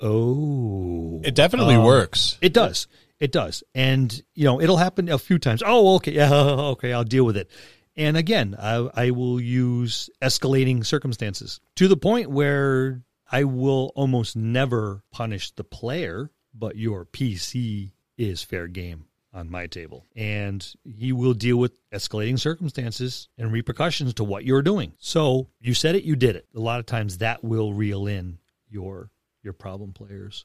[0.00, 2.38] "Oh, It definitely um, works.
[2.40, 2.86] It does.
[3.20, 3.62] It does.
[3.74, 5.62] And, you know, it'll happen a few times.
[5.64, 6.12] Oh, okay.
[6.20, 6.32] Yeah.
[6.32, 6.92] Okay.
[6.92, 7.50] I'll deal with it.
[7.96, 14.36] And again, I, I will use escalating circumstances to the point where I will almost
[14.36, 20.06] never punish the player, but your PC is fair game on my table.
[20.16, 24.92] And he will deal with escalating circumstances and repercussions to what you're doing.
[24.98, 26.46] So you said it, you did it.
[26.56, 29.10] A lot of times that will reel in your
[29.42, 30.44] your problem players.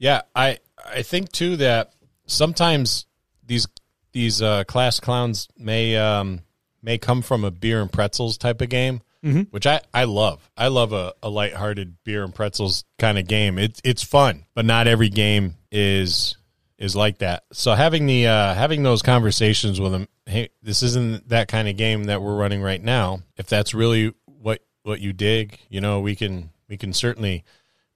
[0.00, 1.92] Yeah, I I think too that
[2.26, 3.06] sometimes
[3.46, 3.68] these
[4.12, 6.40] these uh, class clowns may um,
[6.82, 9.48] may come from a beer and pretzels type of game, Mhm.
[9.52, 10.50] which I, I love.
[10.56, 13.58] I love a, a lighthearted beer and pretzels kind of game.
[13.58, 16.36] It's it's fun, but not every game is
[16.78, 17.44] is like that.
[17.52, 21.76] So having the uh, having those conversations with them, hey, this isn't that kind of
[21.76, 23.20] game that we're running right now.
[23.36, 27.44] If that's really what what you dig, you know, we can we can certainly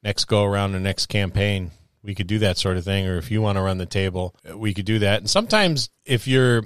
[0.03, 1.71] next go around the next campaign
[2.05, 4.35] we could do that sort of thing or if you want to run the table
[4.55, 6.63] we could do that and sometimes if you're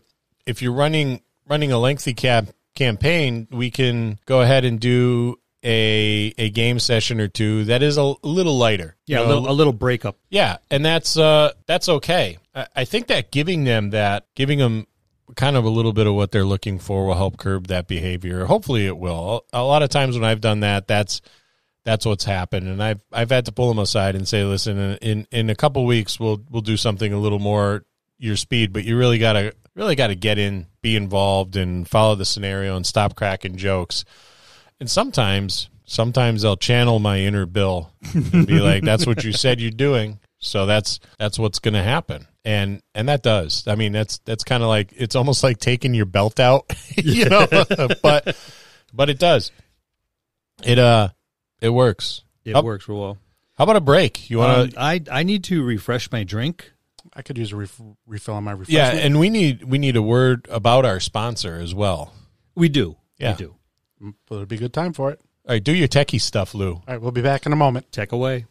[0.47, 6.33] if you're running running a lengthy cab campaign we can go ahead and do a
[6.39, 9.53] a game session or two that is a, little lighter Yeah, You a little, a
[9.53, 10.17] little breakup.
[10.31, 12.39] yeah, and that's uh that's okay.
[12.55, 14.87] I, I think that giving them that, giving them
[15.35, 18.45] kind of a little bit of what they're looking for will help curb that behavior.
[18.47, 19.45] Hopefully, it will.
[19.53, 21.21] A lot of times when I've done that, that's
[21.89, 24.97] that's what's happened, and I've I've had to pull them aside and say, listen, in
[25.01, 27.87] in, in a couple weeks we'll we'll do something a little more
[28.19, 32.27] your speed, but you really gotta really gotta get in, be involved, and follow the
[32.27, 34.05] scenario and stop cracking jokes.
[34.79, 39.59] And sometimes, sometimes they'll channel my inner Bill and be like, "That's what you said
[39.59, 43.67] you're doing." So that's that's what's going to happen, and and that does.
[43.67, 47.31] I mean, that's that's kind of like it's almost like taking your belt out, you
[47.31, 47.47] know.
[48.03, 48.37] but
[48.93, 49.53] but it does.
[50.65, 51.11] It uh,
[51.61, 52.23] it works.
[52.45, 53.19] It How- works real well.
[53.57, 54.31] How about a break?
[54.31, 54.81] You want Um, to?
[54.81, 56.73] I I need to refresh my drink.
[57.15, 58.69] I could use a ref- refill on my refresh.
[58.69, 59.07] yeah, refreshment.
[59.07, 62.15] and we need we need a word about our sponsor as well.
[62.55, 62.97] We do.
[63.19, 63.33] Yeah.
[63.33, 63.55] We do.
[64.29, 65.21] but it'll be a good time for it.
[65.49, 66.75] All right, do your techie stuff, Lou.
[66.75, 67.91] All right, we'll be back in a moment.
[67.91, 68.47] Tech away.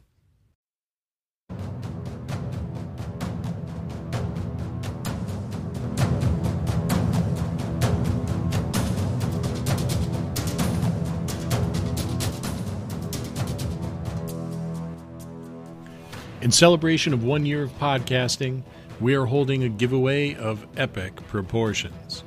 [16.48, 18.64] In celebration of one year of podcasting,
[19.02, 22.24] we are holding a giveaway of epic proportions.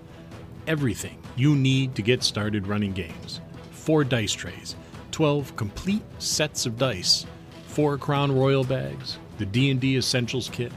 [0.67, 3.41] Everything you need to get started running games.
[3.71, 4.77] Four dice trays,
[5.13, 7.25] 12 complete sets of dice,
[7.69, 10.73] four Crown Royal bags, the D&D Essentials Kit,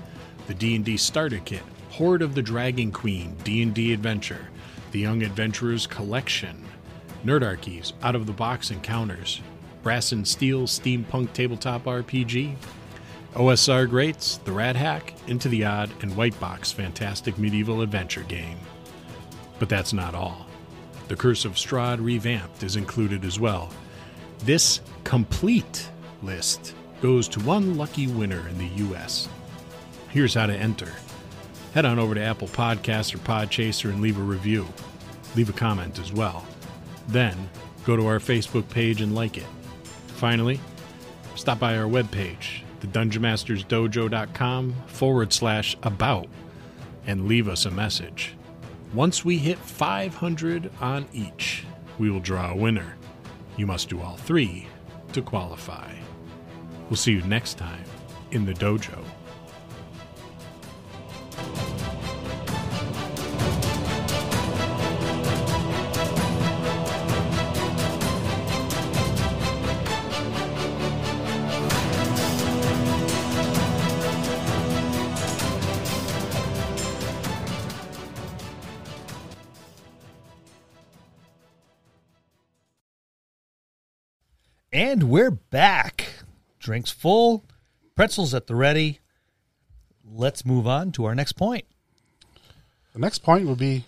[0.48, 4.48] the D&D Starter Kit, Hoard of the Dragon Queen D&D Adventure,
[4.94, 6.64] the Young Adventurers Collection,
[7.26, 9.42] Nerdarchy's Out of the Box Encounters,
[9.84, 12.56] Brass and Steel Steampunk Tabletop RPG,
[13.34, 18.58] OSR Greats, The Rat Hack, Into the Odd, and White Box Fantastic Medieval Adventure Game.
[19.60, 20.46] But that's not all.
[21.08, 23.72] The Curse of Strahd Revamped is included as well.
[24.40, 25.90] This complete
[26.22, 29.28] list goes to one lucky winner in the U.S.
[30.10, 30.92] Here's how to enter.
[31.74, 34.68] Head on over to Apple Podcasts or Podchaser and leave a review.
[35.36, 36.46] Leave a comment as well.
[37.08, 37.50] Then
[37.86, 39.48] go to our Facebook page and like it.
[40.08, 40.60] Finally,
[41.36, 46.28] stop by our webpage, thedungeonmastersdojo.com forward slash about,
[47.08, 48.36] and leave us a message.
[48.94, 51.64] Once we hit 500 on each,
[51.98, 52.96] we will draw a winner.
[53.58, 54.68] You must do all three
[55.14, 55.94] to qualify.
[56.90, 57.86] We'll see you next time
[58.32, 59.04] in the dojo.
[84.74, 86.08] And we're back.
[86.58, 87.46] Drinks full,
[87.96, 89.02] pretzels at the ready.
[90.04, 91.66] Let's move on to our next point.
[92.94, 93.86] The next point will be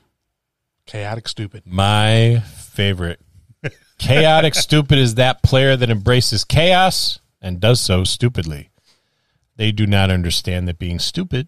[0.85, 1.63] chaotic stupid.
[1.65, 3.19] My favorite.
[3.97, 8.69] Chaotic stupid is that player that embraces chaos and does so stupidly.
[9.55, 11.47] They do not understand that being stupid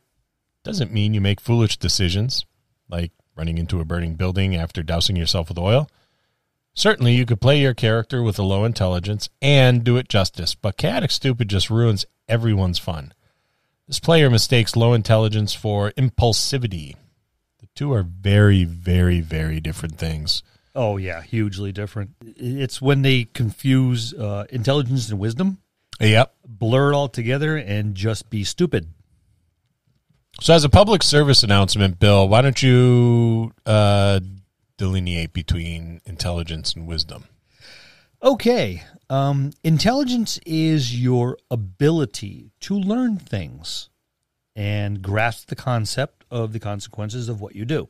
[0.64, 2.44] doesn't mean you make foolish decisions,
[2.90, 5.92] like running into a burning building after dousing yourself with oil.
[6.78, 10.78] Certainly, you could play your character with a low intelligence and do it justice, but
[10.78, 13.16] chaotic stupid just ruins everyone's fun.
[13.88, 16.94] This player mistakes low intelligence for impulsivity.
[17.60, 20.44] The Two are very, very, very different things.
[20.76, 22.12] Oh yeah, hugely different.
[22.24, 25.58] It's when they confuse uh, intelligence and wisdom,
[26.00, 26.32] Yep.
[26.48, 28.90] blur it all together, and just be stupid.
[30.42, 34.20] So, as a public service announcement, Bill, why don't you uh,
[34.78, 37.26] delineate between intelligence and wisdom?
[38.22, 38.84] Okay.
[39.10, 43.90] Um, intelligence is your ability to learn things
[44.56, 47.90] and grasp the concept of the consequences of what you do.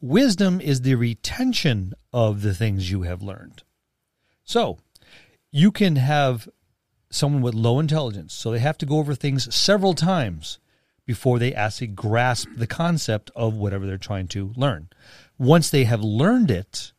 [0.00, 3.62] Wisdom is the retention of the things you have learned.
[4.44, 4.78] So
[5.50, 6.48] you can have
[7.10, 10.58] someone with low intelligence, so they have to go over things several times
[11.06, 14.88] before they actually grasp the concept of whatever they're trying to learn.
[15.38, 16.92] Once they have learned it,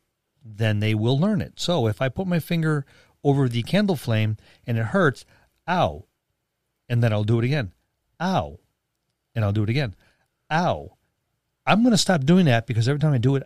[0.43, 1.53] then they will learn it.
[1.59, 2.85] So if I put my finger
[3.23, 5.25] over the candle flame and it hurts,
[5.67, 6.05] ow.
[6.87, 7.73] And then I'll do it again.
[8.21, 8.59] Ow.
[9.35, 9.95] And I'll do it again.
[10.51, 10.97] Ow.
[11.65, 13.43] I'm going to stop doing that because every time I do it,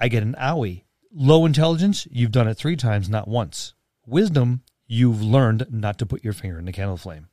[0.00, 0.84] I get an owie.
[1.12, 3.74] Low intelligence, you've done it three times, not once.
[4.06, 7.28] Wisdom, you've learned not to put your finger in the candle flame.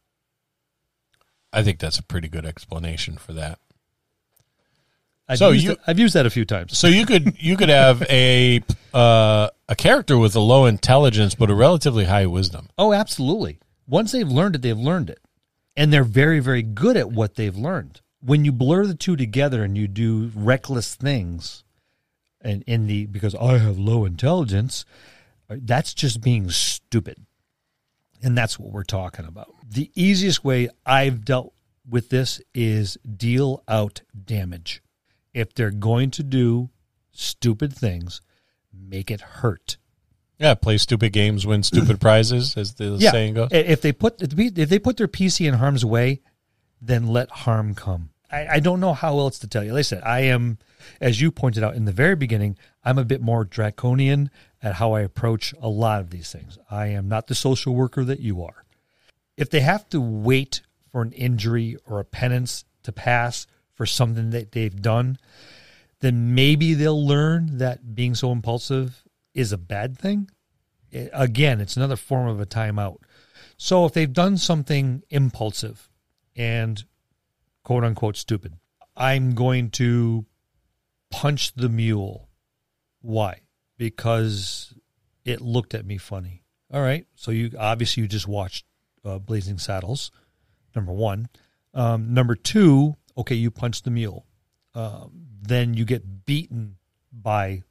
[1.54, 3.60] I think that's a pretty good explanation for that.
[5.30, 6.78] I've, So used you- it- I've used that a few times.
[6.78, 8.62] So you could you could have a
[8.94, 12.68] uh, a character with a low intelligence but a relatively high wisdom.
[12.78, 13.60] Oh, absolutely.
[13.88, 15.20] Once they've learned it, they've learned it.
[15.78, 18.02] And they're very, very good at what they've learned.
[18.22, 21.64] When you blur the two together and you do reckless things,
[22.42, 24.84] and in the because I have low intelligence,
[25.50, 27.18] uh, that's just being stupid.
[28.22, 29.54] And that's what we're talking about.
[29.66, 31.54] The easiest way I've dealt
[31.88, 34.82] with this is deal out damage.
[35.34, 36.70] If they're going to do
[37.12, 38.22] stupid things,
[38.74, 39.78] make it hurt.
[40.38, 43.50] Yeah, play stupid games, win stupid prizes, as the saying goes.
[43.52, 46.22] If they put if they put their PC in harm's way,
[46.82, 48.10] then let harm come.
[48.32, 49.74] I, I don't know how else to tell you.
[49.74, 50.60] Like I said, I am,
[51.02, 54.30] as you pointed out in the very beginning, I'm a bit more draconian
[54.62, 56.58] at how I approach a lot of these things.
[56.70, 58.66] I am not the social worker that you are.
[59.36, 60.62] If they have to wait
[60.92, 63.48] for an injury or a penance to pass
[63.80, 65.18] for something that they've done,
[66.02, 70.30] then maybe they'll learn that being so impulsive is a bad thing.
[70.94, 72.98] I- Again, it's another form of a timeout.
[73.56, 75.90] So if they've done something impulsive
[76.36, 76.84] and
[77.64, 78.56] quote unquote stupid,
[78.98, 80.26] I'm going to
[81.10, 82.28] punch the mule.
[83.02, 83.44] Why?
[83.78, 84.74] Because
[85.24, 86.44] it looked at me funny.
[86.74, 87.08] All right.
[87.16, 88.66] So you obviously you just watched
[89.06, 90.12] uh, Blazing Saddles.
[90.76, 91.30] Number one.
[91.74, 92.98] Um, number two.
[93.20, 94.26] Okay, you punch the mule.
[94.74, 96.78] Um, then you get beaten
[97.12, 97.64] by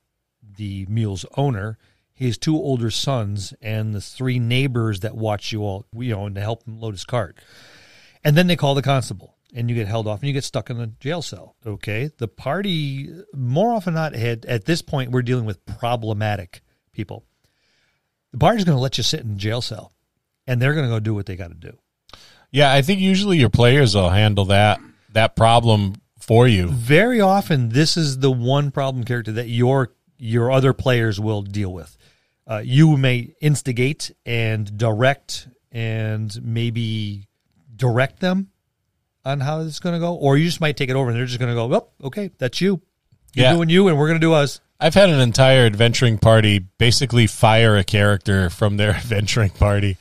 [0.42, 1.78] the mule's owner,
[2.12, 6.34] his two older sons, and the three neighbors that watch you all, you know, and
[6.34, 7.38] to help him load his cart.
[8.22, 10.68] And then they call the constable, and you get held off, and you get stuck
[10.68, 11.56] in a jail cell.
[11.64, 16.60] Okay, the party more often not had at this point we're dealing with problematic
[16.92, 17.24] people.
[18.32, 19.92] The party's going to let you sit in a jail cell,
[20.46, 21.78] and they're going to go do what they got to do.
[22.50, 24.80] Yeah, I think usually your players will handle that
[25.18, 26.68] that problem for you.
[26.68, 31.72] very often this is the one problem character that your your other players will deal
[31.72, 31.96] with.
[32.46, 37.26] Uh, you may instigate and direct and maybe
[37.76, 38.48] direct them
[39.24, 41.18] on how this is going to go, or you just might take it over and
[41.18, 42.80] they're just going to go, "Well, okay, that's you.
[43.34, 43.52] You're Yeah.
[43.54, 47.26] doing you, and we're going to do us." I've had an entire adventuring party basically
[47.26, 49.96] fire a character from their adventuring party.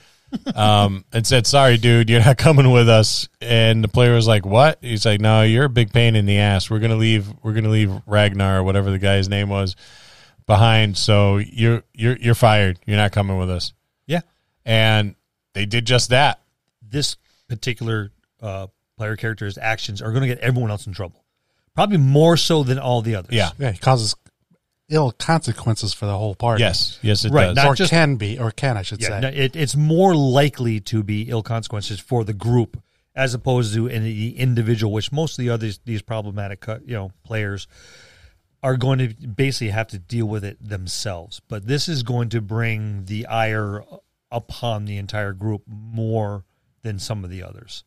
[0.56, 4.46] Um, and said, "Sorry, dude, you're not coming with us." And the player was like,
[4.46, 6.70] "What?" He's like, "No, you're a big pain in the ass.
[6.70, 7.28] We're gonna leave.
[7.44, 9.76] We're gonna leave Ragnar or whatever the guy's name was
[10.46, 10.98] behind.
[10.98, 12.80] So you're you're you're fired.
[12.86, 13.74] You're not coming with us."
[14.06, 14.22] Yeah,
[14.66, 15.16] And
[15.54, 16.40] they did just that.
[16.82, 17.18] this
[17.50, 18.12] particular
[18.42, 21.24] uh, player character's actions are going to get everyone else in trouble,
[21.76, 23.34] probably more so than all the others.
[23.34, 23.52] Yeah.
[23.58, 24.16] Yeah, he causes
[24.90, 26.62] ill consequences for the whole party.
[26.64, 27.56] Yes, yes, it Right, does.
[27.56, 29.20] not or just- can be, or can I should Yeah, say.
[29.22, 32.82] no, it, it's more likely to be ill consequences for the group
[33.16, 36.94] as opposed to in the individual, which most of the others these problematic uh, you
[36.94, 37.68] know players
[38.64, 41.42] are going to basically have to deal with it themselves.
[41.48, 43.84] But this is going to bring the ire
[44.32, 46.44] upon the entire group more
[46.82, 47.84] than some of the others.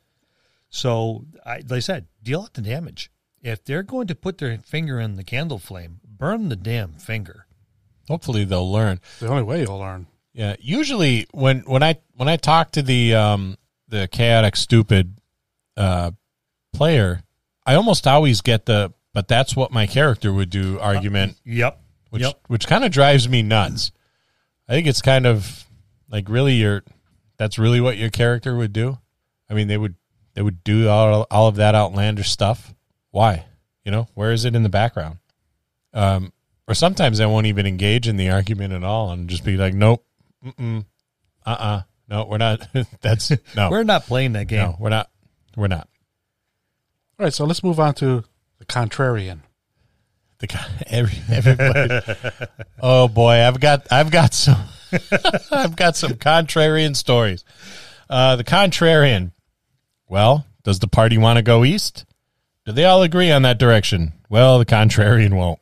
[0.68, 3.10] So, I, like I said, deal out the damage.
[3.42, 7.46] If they're going to put their finger in the candle flame, burn the damn finger.
[8.08, 9.00] Hopefully, they'll learn.
[9.18, 10.06] the only way you'll learn.
[10.32, 13.56] Yeah, usually when when I when I talk to the um
[13.88, 15.16] the chaotic stupid
[15.76, 16.12] uh
[16.72, 17.22] player,
[17.66, 21.80] I almost always get the but that's what my character would do argument, Yep.
[22.10, 22.40] which yep.
[22.46, 23.90] which kind of drives me nuts.
[24.68, 25.64] I think it's kind of
[26.08, 26.84] like really your
[27.38, 28.98] that's really what your character would do.
[29.48, 29.96] I mean, they would
[30.34, 32.72] they would do all all of that outlandish stuff.
[33.10, 33.46] Why?
[33.84, 35.18] You know, where is it in the background?
[35.92, 36.32] Um,
[36.68, 39.74] or sometimes I won't even engage in the argument at all and just be like,
[39.74, 40.04] nope,
[40.44, 40.84] mm
[41.46, 42.66] uh uh, no, we're not.
[43.00, 44.58] That's no, We're not playing that game.
[44.58, 45.10] no, we're not,
[45.56, 45.88] we're not.
[47.18, 48.24] All right, so let's move on to
[48.58, 49.40] the contrarian.
[50.38, 52.00] The guy, every, everybody.
[52.80, 54.58] oh boy, I've got I've got some
[55.52, 57.44] I've got some contrarian stories.
[58.08, 59.32] Uh, the contrarian.
[60.08, 62.04] Well, does the party want to go east?
[62.66, 64.14] Do they all agree on that direction?
[64.28, 65.59] Well, the contrarian won't.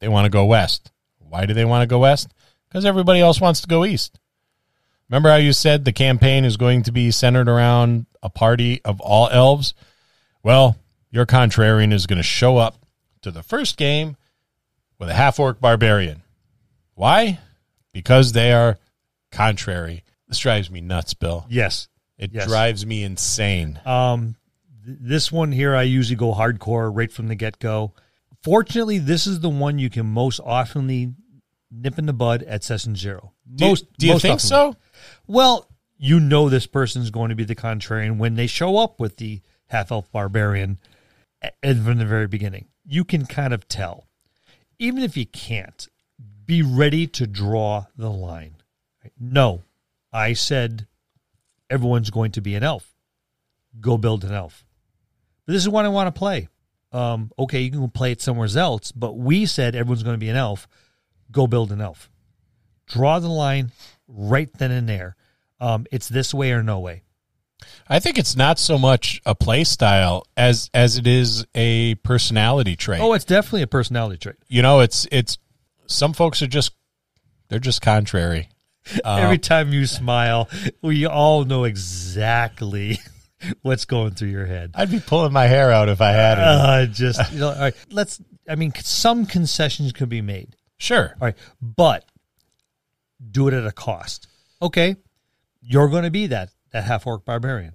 [0.00, 0.90] They want to go west.
[1.18, 2.28] Why do they want to go west?
[2.68, 4.18] Because everybody else wants to go east.
[5.08, 9.00] Remember how you said the campaign is going to be centered around a party of
[9.00, 9.74] all elves?
[10.42, 10.76] Well,
[11.10, 12.76] your contrarian is going to show up
[13.22, 14.16] to the first game
[14.98, 16.22] with a half orc barbarian.
[16.94, 17.38] Why?
[17.92, 18.78] Because they are
[19.32, 20.04] contrary.
[20.28, 21.44] This drives me nuts, Bill.
[21.48, 21.88] Yes.
[22.18, 22.46] It Yes.
[22.46, 23.80] drives me insane.
[23.84, 24.36] Um,
[24.84, 27.92] th- this one here, I usually go hardcore right from the get go.
[28.42, 31.14] Fortunately, this is the one you can most oftenly
[31.70, 33.32] nip in the bud at session zero.
[33.54, 34.76] Do you- Most, do you most think so?
[35.26, 39.18] Well, you know this person's going to be the contrarian when they show up with
[39.18, 40.78] the half elf barbarian
[41.62, 42.66] and from the very beginning.
[42.86, 44.06] You can kind of tell.
[44.78, 45.88] Even if you can't,
[46.46, 48.56] be ready to draw the line.
[49.18, 49.62] No,
[50.12, 50.86] I said
[51.68, 52.94] everyone's going to be an elf.
[53.80, 54.64] Go build an elf.
[55.46, 56.48] But this is what I want to play.
[56.92, 60.28] Um, okay, you can play it somewhere else, but we said everyone's going to be
[60.28, 60.66] an elf.
[61.30, 62.10] Go build an elf.
[62.88, 63.70] Draw the line
[64.08, 65.16] right then and there.
[65.60, 67.02] Um, it's this way or no way.
[67.88, 72.74] I think it's not so much a play style as as it is a personality
[72.74, 73.00] trait.
[73.00, 74.36] Oh, it's definitely a personality trait.
[74.48, 75.38] you know, it's it's
[75.86, 76.72] some folks are just
[77.48, 78.48] they're just contrary.
[79.04, 80.48] Every time you smile,
[80.80, 82.98] we all know exactly
[83.62, 84.72] what's going through your head.
[84.74, 86.44] I'd be pulling my hair out if I had it.
[86.44, 87.74] Uh, just you know, all right.
[87.90, 88.20] Let's.
[88.48, 90.56] I mean, some concessions could be made.
[90.78, 91.14] sure.
[91.20, 92.04] All right, but
[93.30, 94.26] do it at a cost.
[94.62, 94.96] Okay,
[95.60, 97.74] you're going to be that that half orc barbarian,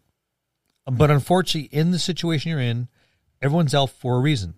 [0.86, 2.88] but unfortunately, in the situation you're in,
[3.42, 4.56] everyone's elf for a reason.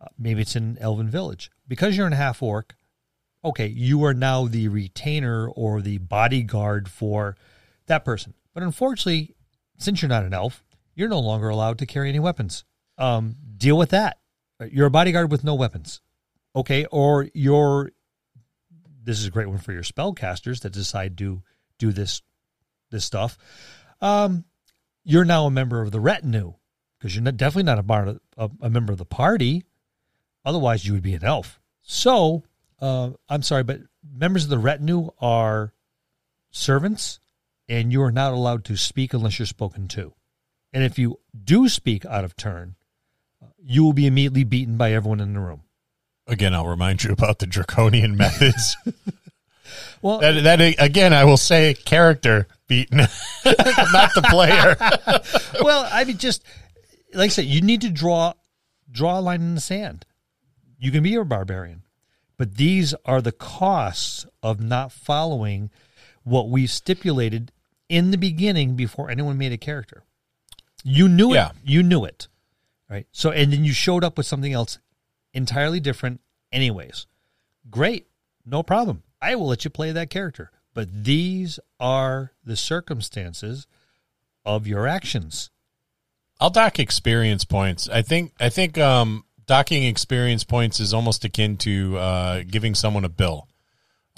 [0.00, 2.74] Uh, maybe it's in Elven Village because you're in half orc.
[3.44, 7.36] Okay, you are now the retainer or the bodyguard for
[7.86, 8.34] that person.
[8.54, 9.34] But unfortunately,
[9.82, 10.64] since you're not an elf,
[10.94, 12.64] you're no longer allowed to carry any weapons.
[12.98, 14.18] Um, deal with that.
[14.70, 16.00] You're a bodyguard with no weapons
[16.54, 17.90] okay or you're
[19.04, 21.42] this is a great one for your spellcasters that decide to
[21.78, 22.22] do this
[22.90, 23.38] this stuff
[24.00, 24.44] um
[25.04, 26.52] you're now a member of the retinue
[26.98, 29.64] because you're not, definitely not a, bar, a, a member of the party
[30.44, 32.42] otherwise you would be an elf so
[32.80, 33.80] uh, i'm sorry but
[34.14, 35.72] members of the retinue are
[36.50, 37.18] servants
[37.72, 40.12] and you are not allowed to speak unless you're spoken to
[40.72, 42.76] and if you do speak out of turn
[43.58, 45.62] you will be immediately beaten by everyone in the room
[46.26, 48.76] Again, I'll remind you about the draconian methods.
[50.00, 52.98] well that that again, I will say character beaten,
[53.44, 54.76] not the player.
[55.62, 56.44] well, I mean, just
[57.12, 58.34] like I said, you need to draw
[58.90, 60.06] draw a line in the sand.
[60.78, 61.82] You can be a barbarian,
[62.36, 65.70] but these are the costs of not following
[66.24, 67.52] what we stipulated
[67.92, 70.02] in the beginning before anyone made a character.
[70.82, 71.50] You knew Yeah.
[71.50, 71.56] it.
[71.62, 72.26] You knew it,
[72.88, 73.06] right?
[73.12, 74.78] So, and then you showed up with something else
[75.34, 77.06] entirely different, anyways.
[77.70, 78.08] Great,
[78.46, 79.02] no problem.
[79.20, 80.50] I will let you play that character.
[80.74, 83.66] But these are the circumstances
[84.44, 85.50] of your actions.
[86.40, 87.88] I'll dock experience points.
[87.90, 93.04] I think I think um, docking experience points is almost akin to uh, giving someone
[93.04, 93.48] a bill.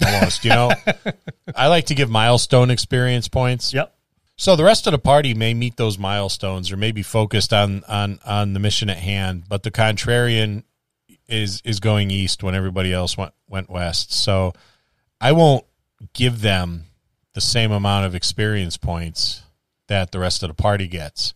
[0.03, 0.71] Almost, you know.
[1.55, 3.73] I like to give milestone experience points.
[3.73, 3.95] Yep.
[4.37, 7.83] So the rest of the party may meet those milestones or may be focused on
[7.87, 10.63] on on the mission at hand, but the contrarian
[11.27, 14.11] is is going east when everybody else went went west.
[14.11, 14.53] So
[15.21, 15.65] I won't
[16.13, 16.85] give them
[17.33, 19.43] the same amount of experience points
[19.87, 21.33] that the rest of the party gets.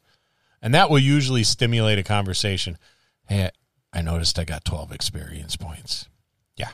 [0.62, 2.78] And that will usually stimulate a conversation.
[3.28, 3.52] Hey,
[3.94, 6.08] I noticed I got 12 experience points.
[6.58, 6.72] Yeah.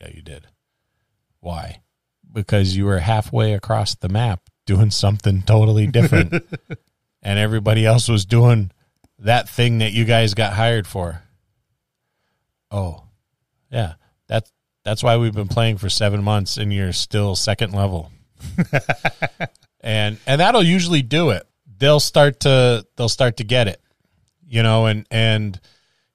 [0.00, 0.46] Yeah, you did.
[1.40, 1.80] Why?
[2.32, 6.32] Because you were halfway across the map doing something totally different.
[7.22, 8.70] and everybody else was doing
[9.18, 11.22] that thing that you guys got hired for.
[12.70, 13.04] Oh.
[13.70, 13.94] Yeah.
[14.28, 14.52] That's
[14.84, 18.12] that's why we've been playing for 7 months and you're still second level.
[19.80, 21.46] and and that'll usually do it.
[21.78, 23.80] They'll start to they'll start to get it.
[24.46, 25.58] You know, and and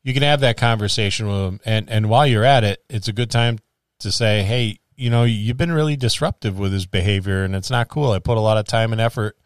[0.03, 3.13] you can have that conversation with them and and while you're at it, it's a
[3.13, 3.59] good time
[3.99, 7.89] to say, "Hey, you know, you've been really disruptive with his behavior and it's not
[7.89, 8.11] cool.
[8.11, 9.37] I put a lot of time and effort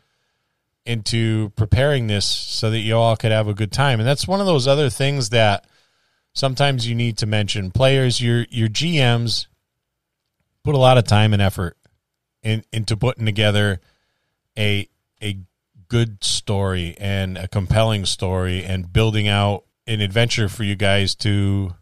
[0.85, 4.39] into preparing this so that you all could have a good time." And that's one
[4.39, 5.65] of those other things that
[6.33, 8.21] sometimes you need to mention players.
[8.21, 9.47] Your your GMs
[10.63, 11.77] put a lot of time and effort
[12.43, 13.81] in, into putting together
[14.57, 14.87] a
[15.21, 15.39] a
[15.87, 21.73] good story and a compelling story and building out an adventure for you guys to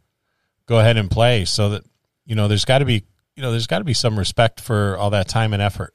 [0.66, 1.84] go ahead and play so that
[2.26, 3.04] you know there's got to be
[3.38, 5.94] you know there's got to be some respect for all that time and effort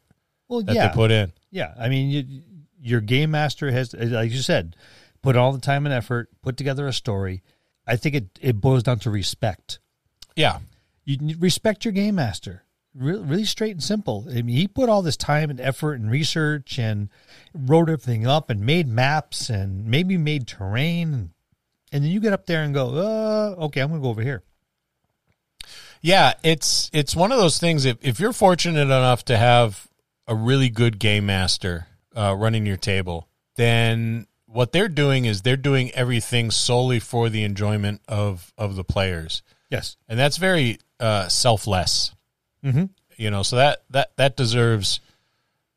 [0.49, 1.75] Well, that yeah, they put in yeah.
[1.79, 2.43] I mean, you,
[2.81, 4.75] your game master has, like you said,
[5.23, 7.43] put all the time and effort, put together a story.
[7.87, 9.79] I think it it boils down to respect.
[10.35, 10.59] yeah
[11.05, 12.65] You respect your game master.
[12.95, 14.27] Really, really straight and simple.
[14.29, 17.09] I mean, he put all this time and effort and research and
[17.55, 21.31] wrote everything up and made maps and maybe made terrain.
[21.91, 24.23] And, then you get up there and go, uh, okay, I'm going to go over
[24.23, 24.43] here.
[26.03, 27.85] Yeah, it's it's one of those things.
[27.85, 29.89] If if you're fortunate enough to have
[30.27, 31.87] a really good game master
[32.17, 37.45] uh, running your table, then what they're doing is they're doing everything solely for the
[37.45, 39.97] enjoyment of of the players, Yes.
[40.09, 42.13] and that's very uh, selfless.
[42.65, 42.91] Mhm.
[43.17, 44.99] You know, so that that that deserves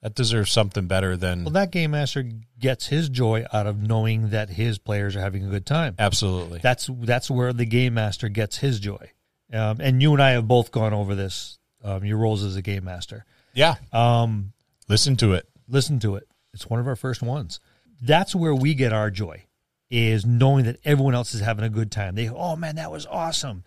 [0.01, 2.23] that deserves something better than Well, that game master
[2.59, 5.95] gets his joy out of knowing that his players are having a good time.
[5.99, 6.59] absolutely.
[6.63, 9.11] That's that's where the game master gets his joy.
[9.53, 11.57] Um, and you and I have both gone over this.
[11.83, 13.25] Um, your roles as a game master.
[13.53, 14.53] yeah, Um,
[14.87, 15.47] listen to it.
[15.67, 16.27] listen to it.
[16.53, 17.59] It's one of our first ones.
[18.01, 19.43] That's where we get our joy,
[19.91, 22.15] is knowing that everyone else is having a good time.
[22.15, 23.63] They, oh man, that was awesome.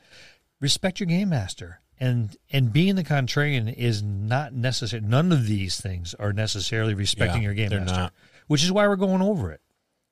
[0.61, 5.01] Respect your game master, and and being the contrarian is not necessary.
[5.03, 8.13] None of these things are necessarily respecting Yeah, your game master, not.
[8.49, 9.61] which is why we're going over it.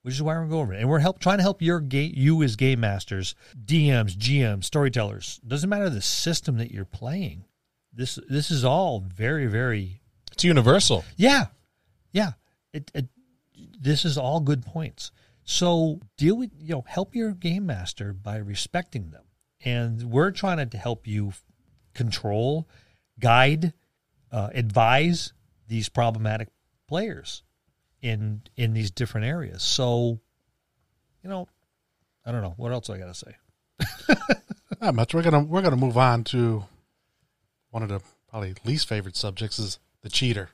[0.06, 2.12] Which is why we're going over it, and we're help trying to help your game,
[2.14, 3.34] you as game masters,
[3.64, 5.40] DMs, GMs, storytellers.
[5.44, 7.44] Doesn't matter the system that you're playing.
[7.92, 10.00] This this is all very very
[10.30, 11.04] It's universal.
[11.16, 11.46] yeah,
[12.12, 12.34] yeah.
[12.72, 13.08] It, it,
[13.80, 15.10] this is all good points.
[15.42, 19.24] So deal with you know help your game master by respecting them,
[19.64, 21.32] and we're trying to help you
[21.94, 22.68] control,
[23.18, 23.72] guide,
[24.30, 25.32] uh, advise
[25.66, 26.46] these problematic
[26.86, 27.42] players
[28.06, 29.62] in in these different areas.
[29.62, 30.20] So,
[31.22, 31.48] you know,
[32.24, 34.14] I don't know what else I got to say.
[34.80, 35.14] Not much.
[35.14, 36.64] We're gonna we're gonna move on to
[37.70, 38.00] one of the
[38.30, 40.50] probably least favorite subjects is the cheater.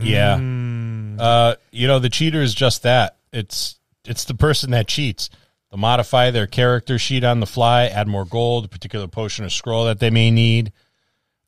[0.00, 0.36] Yeah.
[0.36, 1.18] Mm.
[1.18, 3.16] Uh, you know, the cheater is just that.
[3.32, 5.30] It's it's the person that cheats.
[5.70, 9.50] They'll modify their character sheet on the fly, add more gold, a particular potion or
[9.50, 10.72] scroll that they may need.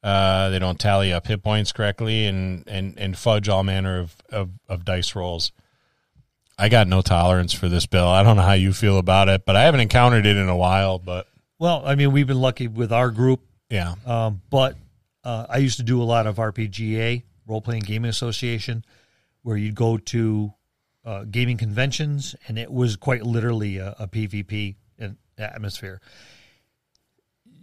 [0.02, 4.16] Uh, they don't tally up hit points correctly and, and, and fudge all manner of,
[4.30, 5.52] of, of dice rolls.
[6.58, 8.06] I got no tolerance for this, Bill.
[8.06, 10.56] I don't know how you feel about it, but I haven't encountered it in a
[10.56, 10.98] while.
[10.98, 11.26] But
[11.58, 13.40] Well, I mean, we've been lucky with our group
[13.70, 14.76] yeah, Um, but
[15.22, 18.84] uh, I used to do a lot of RPGA, role playing gaming association,
[19.42, 20.52] where you'd go to
[21.04, 24.74] uh, gaming conventions, and it was quite literally a, a PvP
[25.38, 26.00] atmosphere.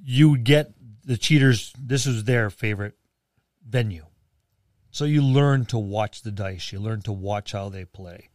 [0.04, 0.72] You would get
[1.08, 1.74] the cheaters.
[1.80, 2.94] This was their favorite
[3.68, 4.06] venue,
[4.92, 6.72] so you learn to watch the dice.
[6.72, 8.30] You learn to watch how they play.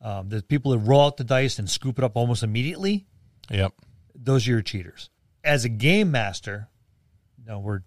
[0.00, 3.06] Um, the people that roll out the dice and scoop it up almost immediately
[3.50, 3.72] yep,
[4.14, 5.10] those are your cheaters.
[5.42, 6.68] As a game master,
[7.44, 7.80] no, we're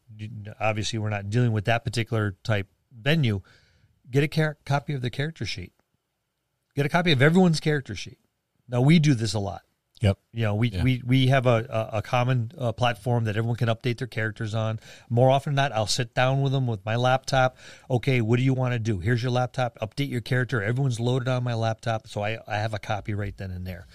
[0.59, 3.41] obviously we're not dealing with that particular type venue.
[4.09, 5.73] Get a char- copy of the character sheet.
[6.75, 8.19] Get a copy of everyone's character sheet.
[8.67, 9.61] Now we do this a lot.
[10.03, 10.83] Yep, You know, we Yeah.
[10.83, 14.79] we we have a a, common uh, platform that everyone can update their characters on.
[15.09, 17.57] More often than not, I'll sit down with them with my laptop.
[17.89, 18.99] Okay, what do you want to do?
[18.99, 19.79] Here's your laptop.
[19.79, 20.61] Update your character.
[20.61, 23.87] Everyone's loaded on my laptop, so I I have a copy right then and there.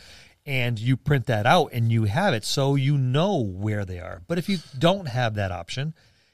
[0.47, 4.23] And you print that out and you have it so you know where they are.
[4.27, 5.93] But if you don't have that option,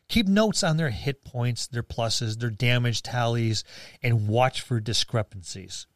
[0.08, 3.64] keep notes on their hit points, their pluses, their damage tallies,
[4.04, 5.88] and watch for discrepancies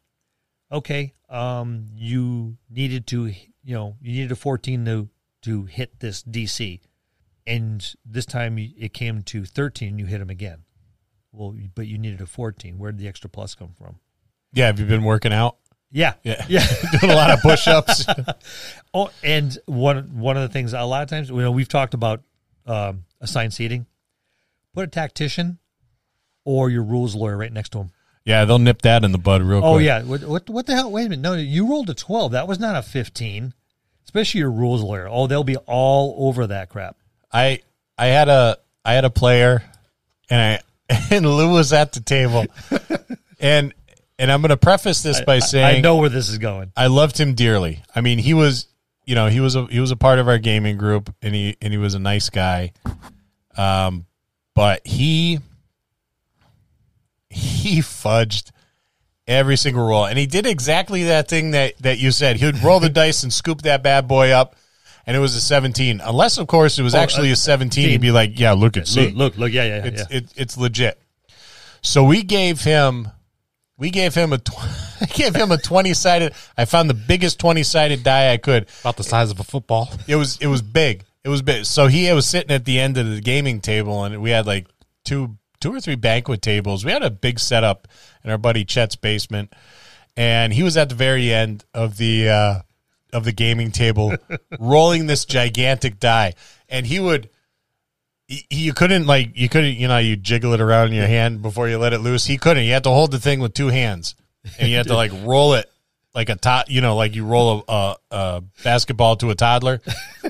[0.71, 5.09] okay, um, you needed to, you know, you needed a 14 to
[5.41, 6.81] to hit this DC,
[7.47, 9.97] and this time it came to 13.
[9.97, 10.63] You hit him again.
[11.31, 12.77] Well, but you needed a 14.
[12.77, 13.99] Where did the extra plus come from?
[14.51, 14.65] yeah.
[14.65, 15.57] Have you been working out?
[15.91, 16.65] Yeah, Yeah, yeah.
[16.99, 18.05] doing a lot of push-ups.
[18.93, 21.93] Oh, and one one of the things a lot of times, you know, we've talked
[21.93, 22.23] about
[22.65, 23.85] um, assigned seating.
[24.73, 25.59] Put a tactician
[26.43, 27.91] or your rules lawyer right next to him.
[28.29, 29.69] Yeah, they'll nip that in the bud real quick.
[29.71, 30.91] Oh yeah, what, what what the hell?
[30.91, 32.33] Wait a minute, no, you rolled a twelve.
[32.33, 33.55] That was not a fifteen.
[34.05, 35.07] Especially your rules lawyer.
[35.09, 36.95] Oh, they'll be all over that crap.
[37.33, 37.61] I
[37.97, 39.63] I had a I had a player
[40.29, 42.45] and I and Lou was at the table.
[43.39, 43.73] and
[44.19, 46.71] and I'm going to preface this by I- saying I know where this is going.
[46.77, 47.81] I loved him dearly.
[47.95, 48.67] I mean, he was
[49.05, 51.57] you know, he was a he was a part of our gaming group and he
[51.63, 52.73] and he was a nice guy.
[53.57, 54.05] Um
[54.53, 55.39] but he
[57.29, 58.51] he fudged
[59.27, 62.37] every single roll and he did exactly that thing that that you said.
[62.37, 64.55] He would roll the dice and scoop that bad boy up
[65.05, 66.01] and it was a 17.
[66.03, 68.77] Unless, of course, it was Oh, actually uh, a 17, he'd be like, "Yeah, look
[68.77, 70.17] at see, Look, look, look, yeah, yeah, it's yeah.
[70.17, 71.01] It, it's legit."
[71.81, 73.07] So we gave him,
[73.77, 76.33] we gave him a, tw- I gave him a 20 sided.
[76.55, 78.67] I found the biggest 20 sided die I could.
[78.81, 79.89] About the size of a football.
[80.07, 81.05] It was it was big.
[81.23, 81.65] It was big.
[81.65, 84.67] So he was sitting at the end of the gaming table, and we had like
[85.05, 86.85] two two or three banquet tables.
[86.85, 87.87] We had a big setup
[88.23, 89.53] in our buddy Chet's basement,
[90.17, 92.59] and he was at the very end of the uh,
[93.13, 94.13] of the gaming table,
[94.59, 96.33] rolling this gigantic die,
[96.67, 97.29] and he would.
[98.27, 101.41] he- You couldn't like you couldn't you know you jiggle it around in your hand
[101.41, 102.25] before you let it loose.
[102.25, 102.63] He couldn't.
[102.65, 104.15] You had to hold the thing with two hands,
[104.59, 105.69] and you had to like roll it
[106.13, 106.69] like a tot.
[106.69, 109.81] You know, like you roll a, a, a basketball to a toddler,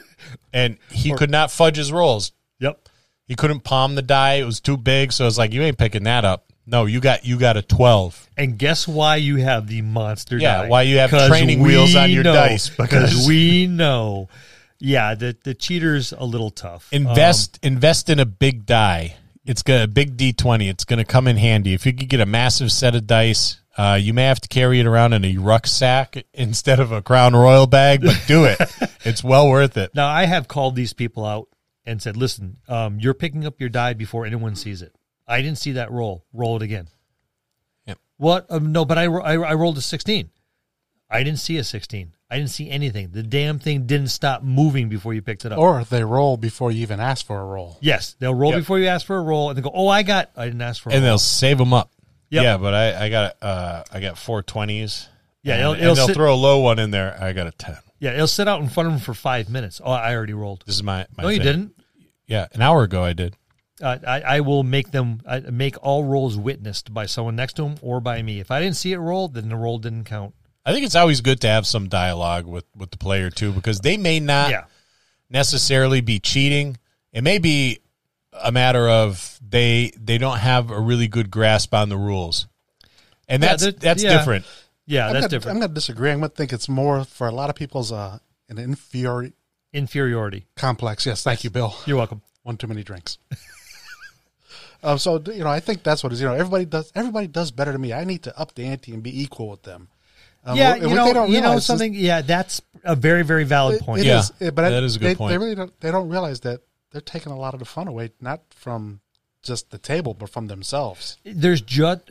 [0.54, 2.32] and he could not fudge his rolls.
[2.60, 2.89] Yep.
[3.30, 5.14] He couldn't palm the die; it was too big.
[5.14, 6.52] So it's like you ain't picking that up.
[6.66, 8.28] No, you got you got a twelve.
[8.36, 10.68] And guess why you have the monster Yeah, die?
[10.68, 14.30] why you have training wheels on your know- dice, Because we know.
[14.80, 16.88] Yeah, the the cheater's a little tough.
[16.92, 19.16] Invest invest in a big die.
[19.46, 20.68] It's gonna a big D twenty.
[20.68, 21.74] It's gonna come in handy.
[21.74, 24.80] If you could get a massive set of dice, uh, you may have to carry
[24.80, 28.58] it around in a rucksack instead of a Crown Royal bag, but do it.
[29.06, 29.94] it's well worth it.
[29.94, 31.48] Now I have called these people out
[31.86, 34.94] and said, "Listen, um, you're picking up your die before anyone sees it.
[35.28, 36.26] I didn't see that roll.
[36.34, 36.88] Roll it again."
[37.86, 37.98] Yep.
[38.18, 38.46] What?
[38.50, 40.30] Um, no, but I, I I rolled a sixteen.
[41.10, 42.14] I didn't see a sixteen.
[42.30, 43.10] I didn't see anything.
[43.12, 45.58] The damn thing didn't stop moving before you picked it up.
[45.58, 47.78] Or they roll before you even ask for a roll.
[47.82, 48.60] yes, they'll roll Yep.
[48.62, 50.30] before you ask for a roll, and they go, "Oh, I got.
[50.38, 51.92] I didn't ask for a and roll." they'll save them up.
[52.30, 52.44] Yep.
[52.44, 55.08] Yeah, but I, I got uh, I got four twenties.
[55.42, 57.18] Yeah, and, it'll- and it'll they'll sit- throw a low one in there.
[57.20, 57.78] I got a ten.
[58.00, 59.82] Yeah, it'll sit out in front of them for five minutes.
[59.84, 60.64] Oh, I already rolled.
[60.66, 61.06] This is my.
[61.18, 61.46] my No, you thing.
[61.46, 61.76] didn't.
[62.28, 63.36] Yeah, an hour ago I did.
[63.82, 67.64] Uh, I, I will make them I make all rolls witnessed by someone next to
[67.64, 68.40] them or by me.
[68.40, 70.34] If I didn't see it roll, then the roll didn't count.
[70.66, 73.80] I think it's always good to have some dialogue with with the player too, because
[73.80, 74.66] they may not yeah,
[75.30, 76.78] necessarily be cheating.
[77.14, 77.80] It may be
[78.34, 82.48] a matter of they they don't have a really good grasp on the rules,
[83.28, 84.18] and Yeah, that's that- that's yeah.
[84.18, 84.46] different.
[84.90, 85.56] Yeah, I'm that's gonna, different.
[85.56, 86.12] I'm going to disagree.
[86.12, 88.18] I'm going to think it's more for a lot of people's uh,
[88.50, 89.34] an inferiority
[89.72, 90.48] Inferiority.
[90.56, 91.06] complex.
[91.06, 91.76] Yes, thank you, Bill.
[91.86, 92.24] You're welcome.
[92.42, 93.20] One too many drinks.
[94.84, 96.22] um, so you know, I think that's what it is.
[96.22, 96.92] You know, everybody does.
[96.96, 97.94] Everybody does better than me.
[97.94, 99.90] I need to up the ante and be equal with them.
[100.44, 101.94] Um, yeah, you know, they you know realize is- something.
[101.94, 104.02] Yeah, that's a very, very valid It- point.
[104.02, 105.32] it Yeah, is, but I- that is a good they, point.
[105.32, 105.80] They really don't.
[105.82, 106.62] They don't realize that
[106.92, 109.02] they're taking a lot of the fun away, not from
[109.44, 111.18] just the table, but from themselves.
[111.24, 112.02] There's just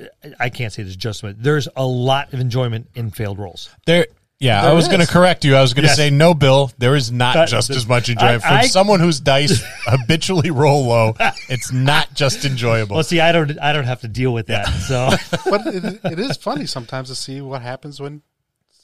[0.41, 3.69] I can't say there's just there's a lot of enjoyment in failed rolls.
[3.87, 4.07] There,
[4.41, 5.57] yeah, I was going to correct you.
[5.57, 5.97] I was going to Yes.
[5.97, 6.71] say no, Bill.
[6.79, 9.61] There is not That- just that- as much enjoyment I- from I- someone whose dice
[9.87, 11.15] habitually roll low.
[11.49, 12.95] It's not just enjoyable.
[12.95, 14.67] Well, see, I don't I don't have to deal with that.
[14.87, 15.11] So
[15.51, 18.23] But it, it is funny sometimes to see what happens when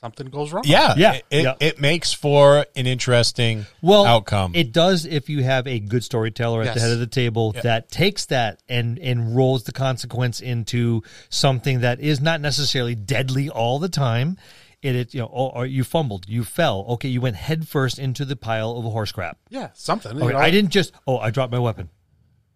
[0.04, 0.64] something goes wrong.
[0.66, 1.54] yeah, Yeah, It, it, yeah.
[1.60, 4.52] it makes for an interesting well outcome.
[4.54, 7.90] It does if you have a good storyteller at the head of the table that
[7.90, 13.78] takes that and and rolls the consequence into something that is not necessarily deadly all
[13.78, 14.36] the time.
[14.82, 16.84] It, it you know, or, or you fumbled, you fell.
[16.90, 19.38] Okay, you went head first into the pile of horse crap.
[19.48, 20.14] yeah, something.
[20.18, 20.38] you Okay, know.
[20.38, 21.88] I didn't just oh I dropped my weapon.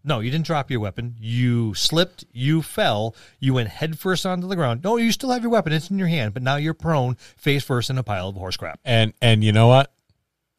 [0.05, 1.17] No, you didn't drop your weapon.
[1.21, 4.83] You slipped, you fell, you went head first onto the ground.
[4.85, 5.73] No, you still have your weapon.
[5.73, 8.57] It's in your hand, but now you're prone, face first in a pile of horse
[8.57, 8.81] crap.
[8.85, 9.93] and and you know what?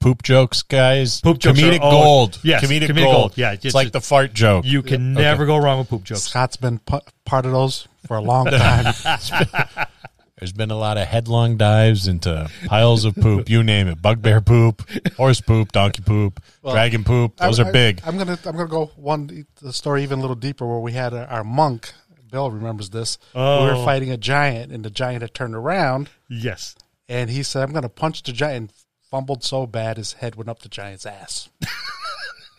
[0.02, 1.20] Poop jokes, guys.
[1.20, 2.40] Poop jokes comedic are- oh, gold.
[2.44, 3.16] yes, comedic, comedic gold.
[3.16, 3.38] gold.
[3.38, 4.64] Yeah, it's just- like the fart joke.
[4.66, 6.24] You can never go wrong with poop jokes.
[6.24, 8.94] Scott's been pu- part of those for a long time.
[10.40, 13.50] There's been a lot of headlong dives into piles of poop.
[13.50, 14.88] You name it: bugbear poop,
[15.18, 17.36] horse poop, donkey poop, dragon poop.
[17.38, 18.02] Those I- are I- big.
[18.06, 21.14] I'm gonna I'm gonna go one the story even a little deeper where we had
[21.14, 21.92] our, our monk.
[22.32, 23.18] Bill remembers this.
[23.34, 23.66] We Oh.
[23.80, 26.76] were fighting a giant, and the giant had turned around, Yes.
[27.10, 28.74] and he said, "I'm gonna punch the giant." And
[29.10, 31.50] fumbled so bad his head went up the giant's ass.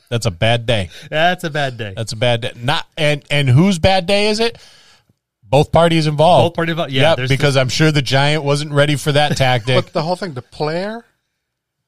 [0.08, 0.90] That's a bad day.
[1.08, 1.94] That's a bad day.
[1.96, 2.50] That's a bad day.
[2.56, 4.58] Not and and whose bad day is it?
[5.50, 6.50] Both parties involved.
[6.50, 6.92] Both parties involved.
[6.92, 9.84] Yeah, Yep, there's because I'm sure the giant wasn't ready for that tactic.
[9.84, 11.04] But the whole thing, the player,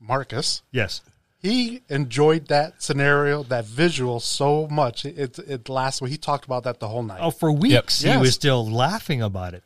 [0.01, 1.01] Marcus, yes.
[1.39, 5.05] he enjoyed that scenario, that visual so much.
[5.05, 6.09] It it, it lasted.
[6.09, 8.21] He talked about that the whole night Oh, for weeks he Yes.
[8.21, 9.63] was still laughing about it.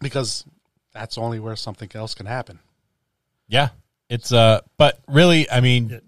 [0.00, 0.44] because
[0.92, 2.60] that's only where something else can happen.
[3.48, 3.70] yeah,
[4.08, 4.60] it's uh.
[4.76, 6.04] But really, I mean, It-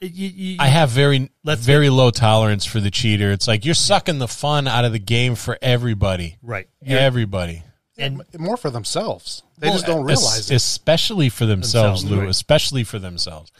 [0.00, 3.30] you- you- I have very Let's- very low tolerance for the cheater.
[3.32, 6.38] It's like you're sucking the fun out of the game for everybody.
[6.42, 6.68] right.
[6.82, 7.62] You're- Everybody.
[7.98, 9.42] and M- more for themselves.
[9.58, 10.54] They Well, just don't Es- realize it.
[10.54, 12.20] especially for themselves, Themselves, Lou.
[12.22, 12.30] right.
[12.30, 13.52] Especially for themselves.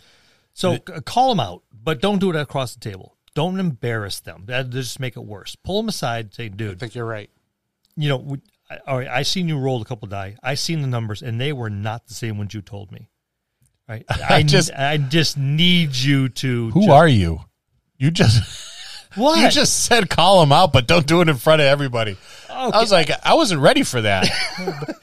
[0.54, 3.16] so c- call them out, but don't do it across the table.
[3.34, 4.44] Don't embarrass them.
[4.46, 5.56] That just make it worse.
[5.56, 6.34] Pull them aside.
[6.34, 7.30] Say, dude, I think you're right.
[7.96, 8.38] you know, we,
[8.70, 10.36] I, all right, I seen you roll a couple die.
[10.42, 13.08] I seen the numbers, and they were not the same ones you told me.
[13.90, 14.04] Right.
[14.08, 16.70] I just- just I just need you to.
[16.70, 17.40] Who ju- are you?
[17.98, 18.40] You just
[19.16, 19.40] what?
[19.42, 22.16] you just said call him out, but don't do it in front of everybody.
[22.48, 24.28] I was like, I wasn't ready for that.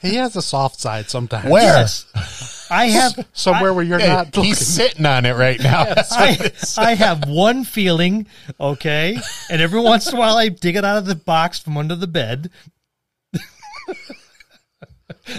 [0.00, 1.50] He has a soft side sometimes.
[1.50, 1.62] Where?
[1.80, 2.66] Yes.
[2.70, 4.44] I have Somewhere where you're Hey, not looking.
[4.44, 5.84] he's sitting on it right now.
[5.84, 6.90] That's what I.
[6.92, 8.26] I have one feeling,
[8.60, 9.18] okay,
[9.50, 11.96] and every once in a while I dig it out of the box from under
[11.96, 12.50] the bed.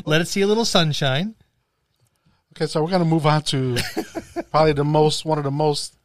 [0.06, 1.36] Let it see a little sunshine.
[2.60, 3.78] Okay, so we're gonna move on to
[4.52, 5.96] probably the most one of the most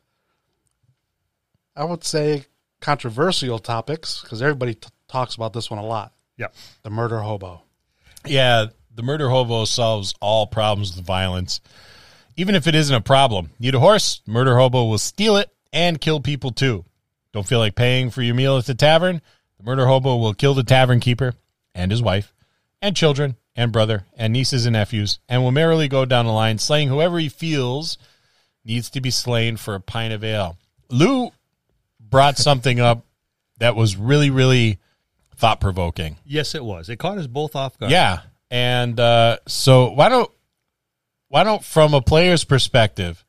[1.74, 2.44] I would say
[2.80, 6.12] controversial topics because everybody t- talks about this one a lot.
[6.36, 6.54] Yep.
[6.84, 7.62] The murder hobo.
[8.24, 11.60] Yeah, the murder hobo solves all problems with violence.
[12.36, 13.50] Even if it isn't a problem.
[13.58, 14.22] Need a horse?
[14.24, 16.84] Murder hobo will steal it and kill people too.
[17.32, 19.20] Don't feel like paying for your meal at the tavern?
[19.58, 21.34] The murder hobo will kill the tavern keeper
[21.74, 22.32] and his wife
[22.80, 26.58] and children and brother and nieces and nephews and will merrily go down the line
[26.58, 27.98] slaying whoever he feels
[28.64, 30.56] needs to be slain for a pint of ale.
[30.90, 31.30] Lou
[32.00, 33.04] brought something up
[33.58, 34.78] that was really, really
[35.36, 36.16] thought provoking.
[36.24, 36.88] Yes, it was.
[36.88, 37.92] It caught us both off guard.
[37.92, 40.30] Yeah, and uh, so why don't
[41.28, 43.24] why don't from a player's perspective,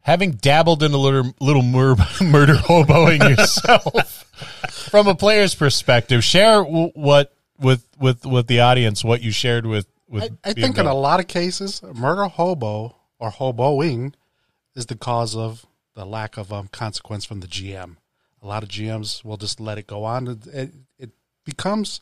[0.00, 4.24] having dabbled in a little little mur- murder hoboing yourself,
[4.90, 7.32] from a player's perspective, share w- what
[7.64, 10.36] with with with the audience what you shared with with.
[10.44, 14.14] I, I think in a lot of cases, murder hobo or hoboing
[14.74, 17.96] is the cause of the lack of um, consequence from the GM.
[18.42, 20.26] A lot of GMs will just let it go on.
[20.26, 21.10] It, it, it
[21.44, 22.00] becomes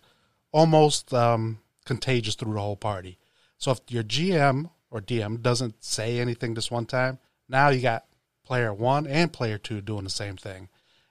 [0.50, 3.18] almost um, contagious through the whole party.
[3.58, 8.06] So if your GM or DM doesn't say anything this one time, now you got
[8.44, 10.68] player one and player two doing the same thing,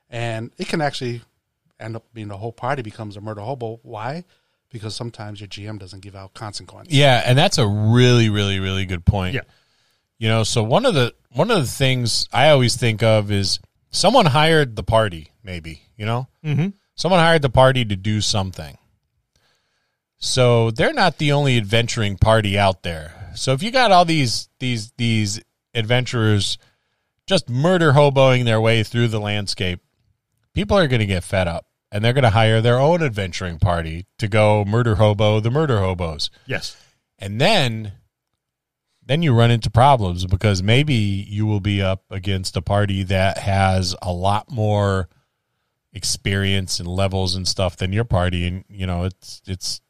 [0.10, 1.22] and it can actually
[1.80, 3.80] end up being the whole party becomes a murder hobo.
[3.84, 4.26] Why?
[4.72, 6.96] Because sometimes your GM doesn't give out consequences.
[6.96, 9.36] Yeah, and that's a really, really, really good point.
[9.36, 9.42] Yeah.
[10.18, 13.60] You know, so one of the one of the things I always think of is
[13.90, 16.28] someone hired the party, maybe, you know?
[16.46, 16.70] Mm-hmm.
[16.96, 18.78] Someone hired the party to do something.
[20.18, 23.32] So they're not the only adventuring party out there.
[23.36, 25.42] So if you got all these these these
[25.74, 26.58] adventurers
[27.26, 29.80] just murder hoboing their way through the landscape,
[30.54, 33.60] people are going to get fed up and they're going to hire their own adventuring
[33.60, 36.30] party to go murder hobo the murder hobos.
[36.46, 36.78] Yes.
[37.20, 37.94] And then
[39.04, 43.40] then you run into problems because maybe you will be up against a party that
[43.40, 45.10] has a lot more
[45.92, 49.82] experience and levels and stuff than your party and you know it's it's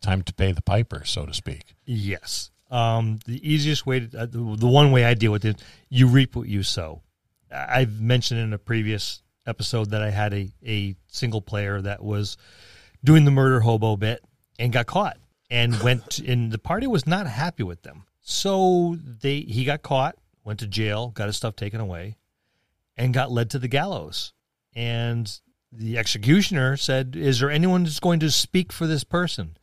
[0.00, 1.74] time to pay the piper so to speak.
[1.84, 2.50] Yes.
[2.70, 6.06] Um, the easiest way to, uh, the, the one way I deal with it, you
[6.06, 7.02] reap what you sow.
[7.52, 12.36] I've mentioned in a previous episode that I had a, a single player that was
[13.02, 14.22] doing the murder hobo bit
[14.58, 15.18] and got caught
[15.50, 18.04] and went, and the party was not happy with them.
[18.20, 22.16] So they, he got caught, went to jail, got his stuff taken away,
[22.96, 24.32] and got led to the gallows.
[24.74, 25.30] And
[25.72, 29.56] the executioner said, Is there anyone that's going to speak for this person?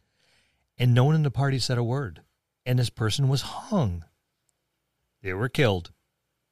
[0.77, 2.21] And no one in the party said a word.
[2.65, 4.03] And this person was hung.
[5.21, 5.91] They were killed.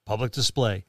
[0.06, 0.86] Public display.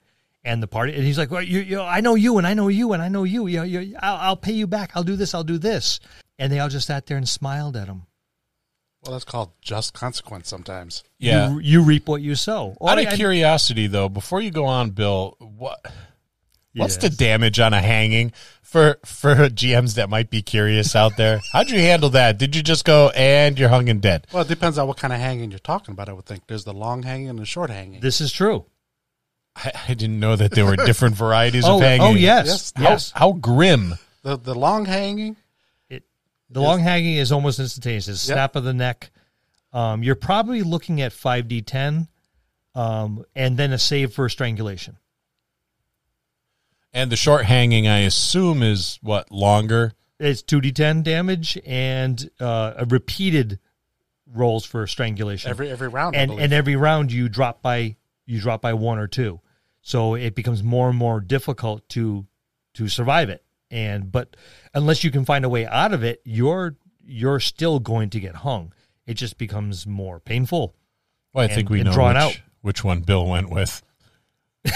[0.47, 2.69] And the party, and he's like, well, you, you, I know you, and I know
[2.69, 3.49] you, and I know you.
[3.49, 4.93] you, you I'll, I'll pay you back.
[4.95, 5.35] I'll do this.
[5.35, 5.99] I'll do this.
[6.39, 8.03] And they all just sat there and smiled at him.
[9.03, 11.05] Well, that's called just consequence sometimes.
[11.19, 11.51] Yeah.
[11.51, 12.77] You, you reap what you sow.
[12.81, 15.85] Or Out of I- curiosity though, before you go on Bill, what
[16.75, 18.33] what's the damage on a hanging
[18.63, 21.41] for for GMs that might be curious out there?
[21.53, 22.39] How'd you handle that?
[22.39, 24.27] Did you just go and you're hung and dead?
[24.33, 26.09] Well, it depends on what kind of hanging you're talking about.
[26.09, 28.01] I would think there's the long hanging and the short hanging.
[28.01, 28.67] This is true.
[29.57, 32.01] I, I didn't know that there were different varieties Oh, of hanging.
[32.07, 32.47] oh yes.
[32.47, 32.73] Yes.
[32.77, 33.11] How, Yes.
[33.15, 33.95] how grim.
[34.23, 35.37] the the long hanging,
[35.89, 36.05] It,
[36.51, 38.07] the long hanging is almost instantaneous.
[38.09, 38.37] It's a Yep.
[38.37, 39.11] snap of the neck.
[39.73, 42.09] Um, you're probably looking at 5d10
[42.75, 44.97] um, and then a save for strangulation.
[46.93, 49.93] And the short hanging, I assume, is what longer.
[50.19, 53.59] It's 2d10 damage and uh, a repeated
[54.27, 55.51] rolls for strangulation.
[55.51, 56.17] every every round.
[56.17, 56.45] And believe.
[56.45, 59.41] and every round you drop by you drop by one or two.
[59.87, 62.27] So it becomes more and more difficult to
[62.75, 63.45] to survive it.
[63.71, 64.35] And but
[64.75, 66.75] unless you can find a way out of it, you're
[67.05, 68.73] you're still going to get hung.
[69.07, 70.75] It just becomes more painful.
[71.33, 72.41] Well, I And- think we know drawn which, out.
[72.63, 73.81] which one Bill went with.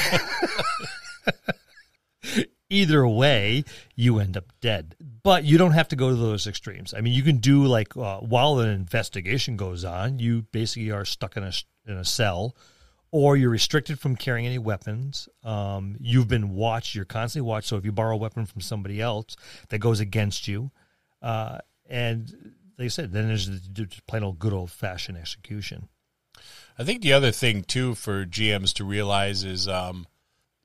[2.72, 3.64] Either way,
[3.96, 4.94] you end up dead.
[5.24, 6.94] But you don't have to go to those extremes.
[6.94, 11.04] I mean, you can do like uh, while an investigation goes on, you basically are
[11.04, 11.52] stuck in a
[11.84, 12.54] in a cell,
[13.12, 15.28] or you're restricted from carrying any weapons.
[15.42, 16.94] Um, you've been watched.
[16.94, 17.68] You're constantly watched.
[17.68, 19.36] So if you borrow a weapon from somebody else
[19.68, 20.70] that goes against you,
[21.22, 21.58] uh,
[21.88, 25.88] and like I said, then there's the just plain old good old fashioned execution.
[26.78, 30.06] I think the other thing too for GMs to realize is um,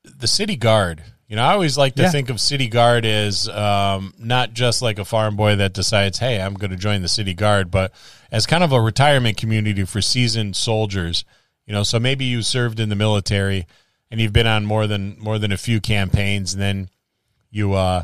[0.03, 1.03] the city guard.
[1.27, 2.11] You know, I always like to Yeah.
[2.11, 6.39] think of city guard as um, not just like a farm boy that decides, "Hey,
[6.39, 7.91] I'm going to join the city guard," but
[8.31, 11.25] as kind of a retirement community for seasoned soldiers.
[11.65, 13.65] You know, so maybe you served in the military
[14.11, 16.89] and you've been on more than more than a few campaigns, and then
[17.49, 18.03] you uh,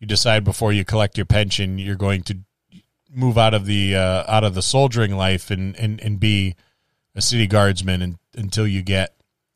[0.00, 2.38] you decide before you collect your pension you're going to
[3.10, 6.54] move out of the uh, out of the soldiering life and and, and be
[7.14, 9.14] a city guardsman and, until you get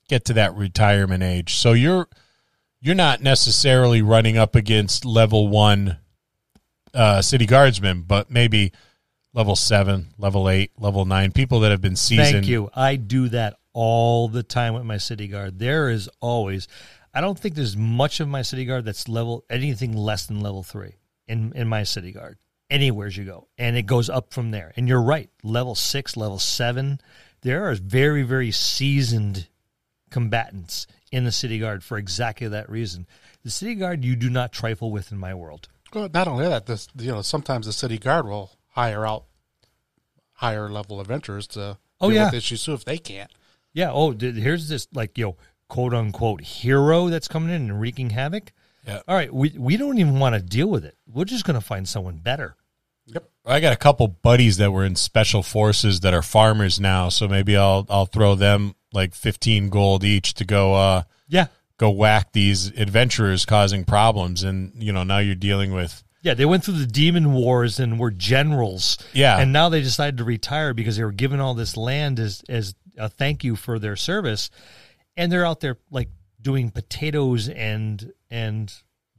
[0.09, 1.55] get to that retirement age.
[1.55, 2.09] So you're
[2.81, 5.99] you're not necessarily running up against level one
[6.95, 8.73] uh, city guardsmen, but maybe
[9.33, 12.33] level seven, level eight, level nine people that have been seasoned.
[12.33, 12.71] Thank you.
[12.75, 15.59] I do that all the time with my city guard.
[15.59, 16.69] There is always,
[17.15, 20.63] I don't think there's much of my city guard that's level anything less than level
[20.63, 22.39] three in in my city guard.
[22.69, 24.73] Anywhere you go, and it goes up from there.
[24.77, 27.01] And you're right, level six, level seven.
[27.43, 29.49] There are very very seasoned
[30.11, 33.07] combatants in the city guard for exactly that reason.
[33.43, 35.69] The city guard you do not trifle with in my world.
[35.93, 39.25] Well, not only that, this you know sometimes the city guard will hire out
[40.35, 42.25] higher level adventurers to Oh, deal yeah.
[42.27, 43.31] with issues too if they can't.
[43.75, 43.91] Yeah.
[43.93, 45.37] Oh, here's this like you know,
[45.69, 48.53] quote unquote hero that's coming in and wreaking havoc.
[48.87, 49.01] Yeah.
[49.07, 49.33] All right.
[49.33, 50.97] We we don't even want to deal with it.
[51.07, 52.57] We're just going to find someone better.
[53.07, 53.29] Yep.
[53.45, 57.29] I got a couple buddies that were in special forces that are farmers now, so
[57.29, 61.49] maybe I'll I'll throw them like fifteen gold each to go uh Yeah.
[61.77, 66.35] go whack these adventurers causing problems, and you know now you're dealing with Yeah.
[66.35, 68.99] They went through the demon wars and were generals.
[69.13, 69.39] Yeah.
[69.39, 72.75] And now they decided to retire because they were given all this land as as
[72.99, 74.51] a thank you for their service,
[75.17, 76.09] and they're out there like
[76.41, 78.73] doing potatoes and and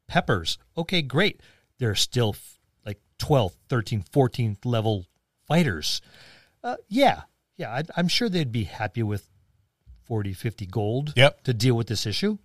[0.08, 0.58] peppers.
[0.78, 1.42] Okay, great.
[1.80, 5.06] They're still f- like 12th, 13th, 14th level
[5.48, 6.02] fighters.
[6.64, 7.22] Uh, yeah,
[7.58, 9.28] yeah, I, I'm sure they'd be happy with
[10.04, 11.44] 40, 50 gold Yep.
[11.46, 12.38] to deal with this issue.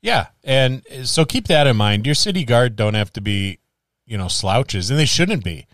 [0.00, 2.06] Yeah, and so keep that in mind.
[2.06, 3.58] Your city guard don't have to be,
[4.06, 5.66] you know, slouches, and they shouldn't be,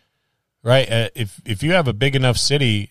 [0.62, 0.90] right?
[0.90, 2.90] Uh, if if you have a big enough city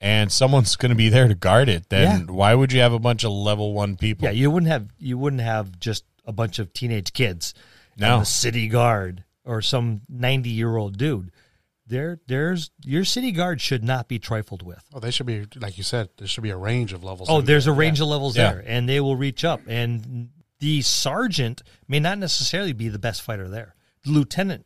[0.00, 2.98] and someone's going to be there to guard it, then why would you have a
[2.98, 4.24] bunch of level one people?
[4.24, 7.52] Yeah, you wouldn't have you wouldn't have just a bunch of teenage kids.
[7.98, 8.14] No.
[8.14, 11.30] and the city guard or some 90 year old dude.
[11.86, 14.82] There, there's your city guard should not be trifled with.
[14.94, 16.08] Oh, they should be like you said.
[16.16, 17.28] There should be a range of levels.
[17.30, 17.78] Oh, in there's a there.
[17.78, 18.52] range of levels Yeah.
[18.54, 19.60] there, and they will reach up.
[19.66, 20.30] And
[20.62, 23.74] the sergeant may not necessarily be the best fighter there.
[24.04, 24.64] The lieutenant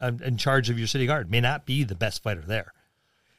[0.00, 2.72] um, in charge of your city guard may not be the best fighter there.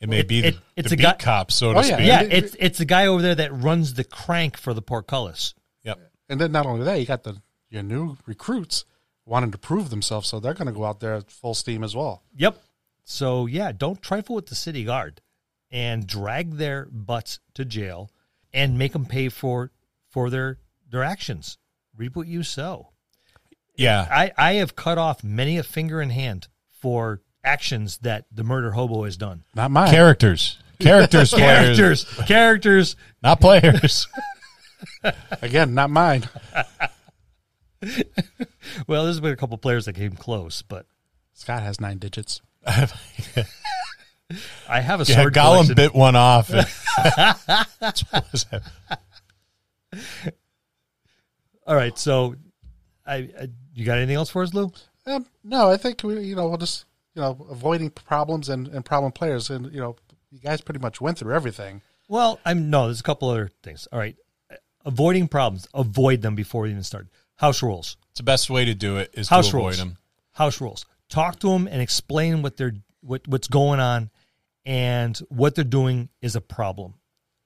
[0.01, 1.81] it may it- be it- the, it's the a beat guy- cop, so to Oh,
[1.81, 1.95] yeah.
[1.95, 2.07] speak.
[2.07, 5.53] Yeah, it's it's the guy over there that runs the crank for the portcullis.
[5.83, 5.99] Yep.
[6.27, 8.83] And then not only that, you got the your new recruits
[9.25, 12.23] wanting to prove themselves, so they're going to go out there full steam as well.
[12.35, 12.61] Yep.
[13.05, 15.21] So yeah, don't trifle with the city guard
[15.71, 18.09] and drag their butts to jail
[18.53, 19.71] and make them pay for
[20.09, 20.57] for their
[20.89, 21.57] their actions.
[21.99, 22.89] Reap what you sow.
[23.75, 24.07] Yeah.
[24.09, 28.71] I I have cut off many a finger and hand for actions that the murder
[28.71, 29.43] hobo has done.
[29.53, 29.91] Not mine.
[29.91, 30.57] Characters.
[30.79, 32.95] Characters, Characters, characters.
[33.21, 34.07] not players.
[35.41, 36.23] Again, not mine.
[38.87, 40.85] Well, there's been a couple players that came close, but
[41.33, 42.41] Scott has nine digits.
[42.65, 42.85] I
[44.81, 45.75] have a yeah, sword Gollum collection.
[45.75, 46.49] bit one off.
[46.49, 48.63] That's what was that?
[51.69, 52.35] All right, so
[53.05, 54.71] I, I you got anything else for us, Lou?
[55.05, 58.83] Um, no, I think we, you know, we'll just you know avoiding problems and, and
[58.83, 59.95] problem players, and you know,
[60.31, 61.83] you guys pretty much went through everything.
[62.07, 62.85] Well, I'm no.
[62.85, 63.87] There's a couple other things.
[63.91, 64.15] All right,
[64.83, 65.67] avoiding problems.
[65.75, 67.07] Avoid them before you even start.
[67.35, 67.97] House rules.
[68.09, 69.77] It's the best way to do it is House to avoid rules.
[69.77, 69.97] them.
[70.31, 70.87] House rules.
[71.07, 74.09] Talk to them and explain what they're what what's going on,
[74.65, 76.95] and what they're doing is a problem.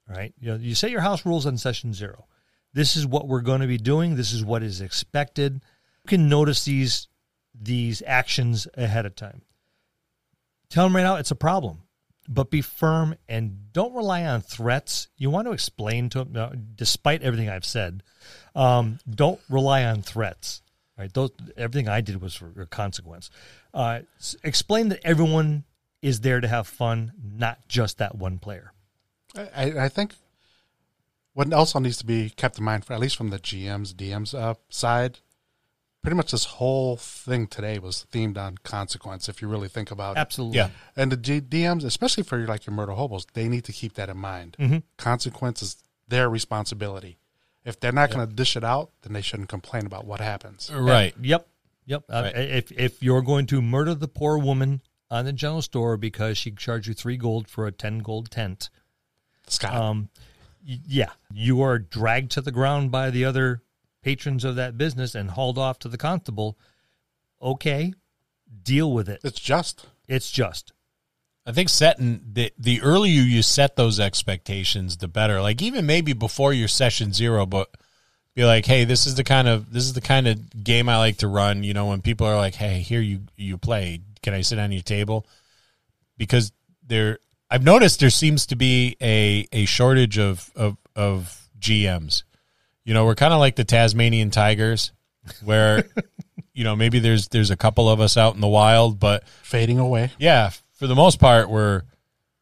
[0.10, 0.34] All right.
[0.40, 2.26] You know, you set your house rules on session zero.
[2.74, 4.16] This is what we're going to be doing.
[4.16, 5.62] This is what is expected.
[6.04, 7.08] You can notice these
[7.54, 9.44] these actions ahead of time.
[10.70, 11.84] Tell them right now it's a problem,
[12.28, 15.08] but be firm and don't rely on threats.
[15.18, 18.02] You want to explain to them, despite everything I've said,
[18.56, 20.62] um, don't rely on threats.
[20.98, 21.14] Right?
[21.14, 23.30] Those everything I did was for a consequence.
[23.74, 24.02] Uh,
[24.44, 25.64] explain that everyone
[26.02, 28.74] is there to have fun, not just that one player.
[29.36, 30.14] I, I think
[31.34, 34.34] what also needs to be kept in mind, for at least from the GM's DM's
[34.34, 35.20] uh, side,
[36.02, 39.28] pretty much this whole thing today was themed on consequence.
[39.30, 40.58] If you really think about it, Absolutely.
[40.58, 40.70] Yeah.
[40.96, 44.10] and the G- DMs, especially for like your murder hobos, they need to keep that
[44.10, 44.56] in mind.
[44.60, 44.78] Mm-hmm.
[44.98, 45.78] Consequence is
[46.08, 47.18] their responsibility.
[47.66, 50.70] If they're not going to dish it out, then they shouldn't complain about what happens.
[50.74, 51.16] Right.
[51.22, 51.48] Yep.
[51.86, 52.04] Yep.
[52.10, 56.38] Uh, If if you're going to murder the poor woman on the general store because
[56.38, 58.70] she charged you three gold for a ten gold tent,
[59.48, 59.74] Scott.
[59.76, 60.24] Um, y-
[60.64, 63.62] yeah, you are dragged to the ground by the other
[64.02, 66.58] patrons of that business and hauled off to the constable.
[67.42, 67.94] Okay,
[68.64, 69.22] deal with it.
[69.24, 69.86] it's just.
[70.08, 70.74] It's just.
[71.46, 75.42] I think setting the the earlier you set those expectations, the better.
[75.42, 77.70] Like even maybe before your session zero, but
[78.34, 80.98] be like, hey, this is the kind of this is the kind of game I
[80.98, 81.64] like to run.
[81.64, 84.72] You know, when people are like, hey, here you you play, can I sit on
[84.72, 85.28] your table?
[86.18, 86.52] Because
[86.86, 87.20] there,
[87.54, 92.24] I've noticed there seems to be a a shortage of of of GMs.
[92.84, 94.92] You know, we're kind of like the Tasmanian tigers,
[95.44, 95.86] where
[96.56, 99.78] you know maybe there's there's a couple of us out in the wild, but Fading
[99.78, 100.12] away.
[100.18, 101.84] yeah, for the most part, we're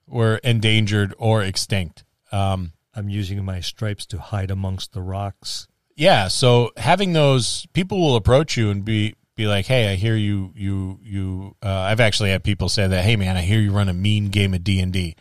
[0.07, 2.05] we're endangered or extinct.
[2.32, 5.68] Um, I'm using my stripes to hide amongst the rocks.
[5.97, 10.15] yeah, so having those people will approach you and be be like, "Hey, I hear
[10.15, 13.71] you you you." Uh, I've actually had people say that, "Hey, man, I hear you
[13.71, 15.15] run a mean game of D and D,"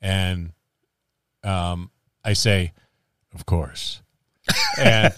[0.00, 0.52] and
[1.42, 1.90] um,
[2.24, 2.72] I say,
[3.34, 4.02] "Of course,"
[4.78, 5.12] and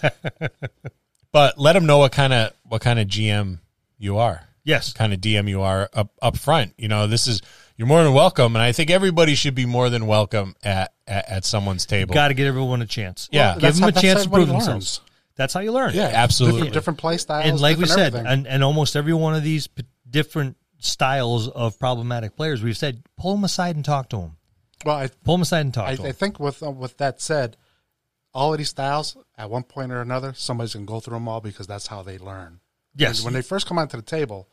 [1.31, 3.59] but let them know what kind of what kind of GM
[3.97, 4.43] you are.
[4.63, 4.91] Yes.
[4.91, 6.73] kind of DM you are up up front.
[6.77, 7.41] You know, this is
[7.77, 11.29] you're more than welcome, and I think everybody should be more than welcome at at,
[11.29, 12.13] at someone's table.
[12.13, 13.29] Got to give everyone a chance.
[13.31, 13.57] Yeah.
[13.57, 15.01] give them how- a chance to prove everybody themselves.
[15.37, 15.45] Learns.
[15.45, 15.93] That's how you learn.
[15.93, 16.59] Yeah, Absolutely.
[16.61, 17.49] Different, different play styles.
[17.49, 21.79] and like we said, and, and almost every one of these p- different styles of
[21.79, 24.37] problematic players, we've said pull them aside and talk to them.
[24.85, 26.13] well, I, Pull them aside and talk I, to I them.
[26.13, 27.57] think with uh, with that said,
[28.33, 31.41] all of these styles, at one point or another, somebody's gonna go through them all
[31.41, 32.59] because that's how they learn.
[32.95, 33.19] Yes.
[33.19, 34.49] When, when they first come onto the table,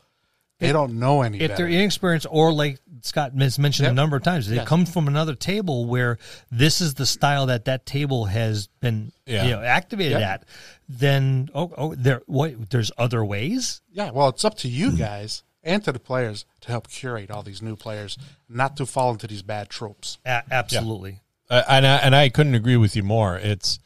[0.61, 1.65] they don't know any if better.
[1.65, 4.69] they're inexperienced or like Scott has mentioned a number of times, they Yes.
[4.69, 6.17] come from another table where
[6.51, 9.45] this is the style that that table has been Yeah.
[9.45, 10.23] you know, activated Yep.
[10.23, 10.45] at.
[10.89, 13.81] Then oh, oh there what there's other ways.
[13.93, 17.43] yeah, well, it's up to you guys and to the players to help curate all
[17.43, 18.17] these new players,
[18.49, 20.19] not to fall into these bad tropes.
[20.25, 21.21] A- absolutely.
[21.51, 23.37] Uh, and I, and I couldn't agree with you more.
[23.37, 23.79] It's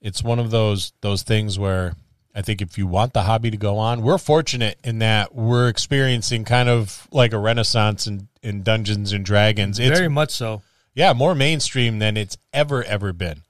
[0.00, 1.94] it's one of those those things where
[2.36, 5.68] I think if you want the hobby to go on, we're fortunate in that we're
[5.68, 9.78] experiencing kind of like a renaissance in, in Dungeons and Dragons.
[9.78, 10.60] It's Very much so.
[10.94, 13.40] yeah, more mainstream than it's ever ever been,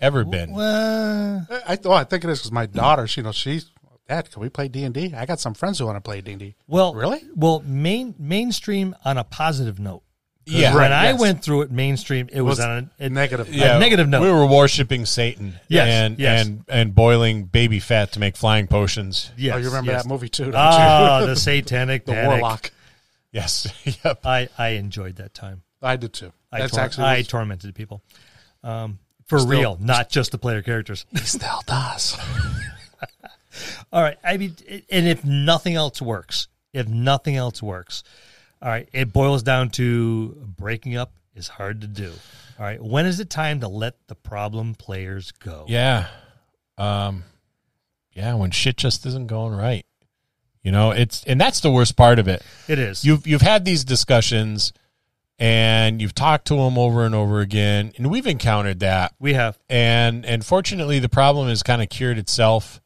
[0.00, 0.52] ever been.
[0.54, 3.70] Well, I, I, well, I think it is because my daughter, she, you know, she's
[4.08, 5.12] Dad, can we play D and D?
[5.14, 6.54] I got some friends who want to play D and D.
[6.66, 7.20] well, Really?
[7.36, 10.02] Well, main mainstream on a positive note.
[10.48, 10.70] 'Cause Yeah.
[10.74, 11.20] when Right, I yes.
[11.20, 13.52] went through it mainstream, it was, Was on a, a Negative.
[13.54, 13.78] Yeah.
[13.78, 14.22] negative note.
[14.22, 15.58] We were worshiping Satan.
[15.68, 16.46] Yes, and yes.
[16.46, 19.30] and and boiling baby fat to make flying potions.
[19.36, 20.02] Yes, oh, you remember yes.
[20.04, 20.44] that movie too?
[20.46, 21.26] Don't Ah, you?
[21.26, 22.28] the satanic the panic.
[22.40, 22.70] warlock.
[23.32, 23.66] Yes.
[24.04, 24.24] yep.
[24.24, 25.62] I I enjoyed that time.
[25.82, 26.32] I did too.
[26.50, 28.02] I That's tor- actually I what- tormented people,
[28.64, 31.04] um, for Still- real, not just the player characters.
[31.12, 32.16] he still does.
[33.92, 34.56] All right, I mean,
[34.90, 38.02] and if nothing else works, if nothing else works,
[38.60, 42.12] all right, it boils down to breaking up is hard to do.
[42.58, 45.64] All right, when is it time to let the problem players go?
[45.68, 46.08] Yeah.
[46.76, 47.24] Um
[48.12, 49.86] yeah, when shit just isn't going right.
[50.62, 52.42] You know, it's and that's the worst part of it.
[52.66, 53.04] it is.
[53.04, 54.72] You've you've had these discussions
[55.38, 59.56] and you've talked to them over and over again and we've encountered that we have
[59.70, 62.80] and and fortunately the problem has kind of cured itself.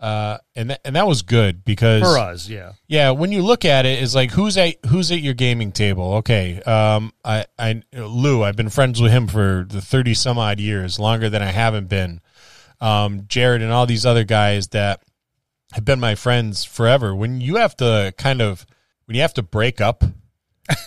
[0.00, 2.72] Uh and that, and that was good because for us, yeah.
[2.86, 6.14] yeah, when you look at it, it's like who's at who's at your gaming table?
[6.14, 10.60] Okay, um, I, I, Lou, I've been friends with him for the thirty some odd
[10.60, 12.20] years, longer than I haven't been.
[12.80, 15.02] Um, Jared and all these other guys that
[15.72, 17.12] have been my friends forever.
[17.14, 18.64] When you have to kind of
[19.06, 20.04] when you have to break up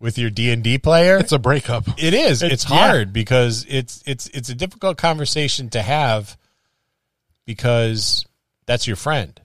[0.00, 1.84] with your D and D player, It's a breakup.
[1.98, 2.42] it is.
[2.42, 2.76] It's, It's- yeah.
[2.88, 6.36] hard because it's it's it's a difficult conversation to have
[7.46, 8.24] because
[8.66, 9.40] that's your friend.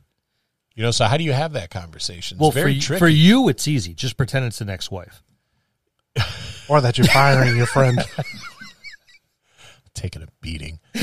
[0.75, 2.35] You know, so how do you have that conversation?
[2.37, 2.99] It's Well, for very y- tricky.
[2.99, 3.93] for you, it's easy.
[3.95, 5.23] Just pretend it's an ex-wife.
[6.69, 7.97] Or that you're firing your friend.
[9.93, 10.79] taking a beating.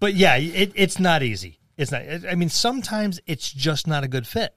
[0.00, 1.60] But yeah, it, it's not easy.
[1.76, 2.02] It's not.
[2.28, 4.52] I mean, sometimes it's just not a good fit.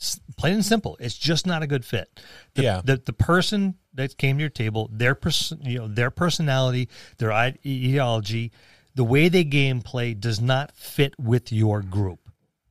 [0.00, 2.20] S- Plain and simple, it's just not a good fit.
[2.54, 2.80] The, Yeah.
[2.84, 7.32] The the person that came to your table, their pers- you know, their personality, their
[7.32, 8.52] ideology,
[8.98, 12.18] the way they game play does not fit with your group.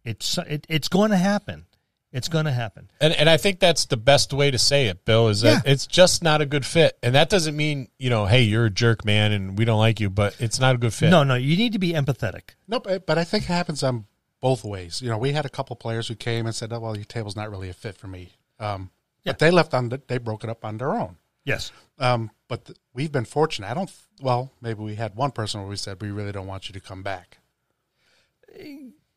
[0.03, 1.65] It's it, it's going to happen.
[2.11, 2.89] It's going to happen.
[3.01, 5.71] And and I think that's the best way to say it, Bill, is that Yeah.
[5.71, 6.97] it's just not a good fit.
[7.01, 9.99] And that doesn't mean, you know, hey, you're a jerk, man, and we don't like
[10.01, 11.09] you, but it's not a good fit.
[11.11, 12.55] No, no, you need to be empathetic.
[12.67, 14.05] No, eh, but I think it happens on
[14.41, 15.01] both ways.
[15.01, 17.36] You know, we had a couple players who came and said, "Oh, well, your table's
[17.36, 18.91] not really a fit for me." Um,
[19.23, 19.32] Yeah.
[19.34, 21.17] But they left on the, they broke it up on their own.
[21.48, 21.72] Yes.
[21.98, 23.70] Um, but th- we've been fortunate.
[23.72, 23.91] I don't.
[24.22, 26.80] Well, maybe we had one person where we said we really don't want you to
[26.80, 27.38] come back.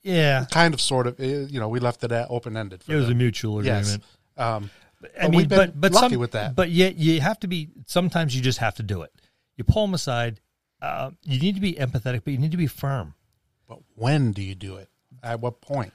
[0.02, 0.46] Yeah.
[0.50, 1.18] Kind of, sort of.
[1.20, 2.82] eh, You know, we left it open ended.
[2.88, 3.94] It was a mutual yes.
[3.94, 4.04] agreement.
[4.36, 4.70] Um,
[5.02, 6.54] I But mean, we've been but but lucky some, with that.
[6.54, 7.68] But yet you have to be.
[7.86, 9.12] Sometimes you just have to do it.
[9.56, 10.40] You pull them aside.
[10.80, 13.14] Uh, you need to be empathetic, but you need to be firm.
[13.68, 14.88] But when do you do it?
[15.22, 15.92] At what point?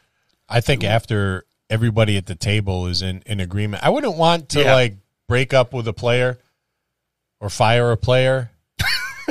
[0.47, 4.61] I think after everybody at the table is in, in agreement, I wouldn't want to
[4.61, 4.75] Yeah.
[4.75, 6.37] like break up with a player
[7.39, 8.51] or fire a player,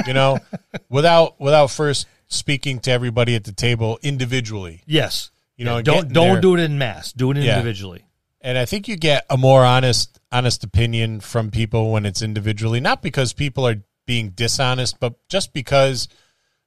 [0.07, 0.39] you know,
[0.89, 4.83] without without first speaking to everybody at the table individually.
[4.87, 5.31] Yes.
[5.57, 6.41] You know, don't don't there.
[6.41, 7.13] do it in mass.
[7.13, 7.55] Do it Yeah.
[7.57, 8.05] individually.
[8.41, 12.81] And I think you get a more honest honest opinion from people when it's individually,
[12.81, 13.77] not because people are
[14.07, 16.09] being dishonest, but just because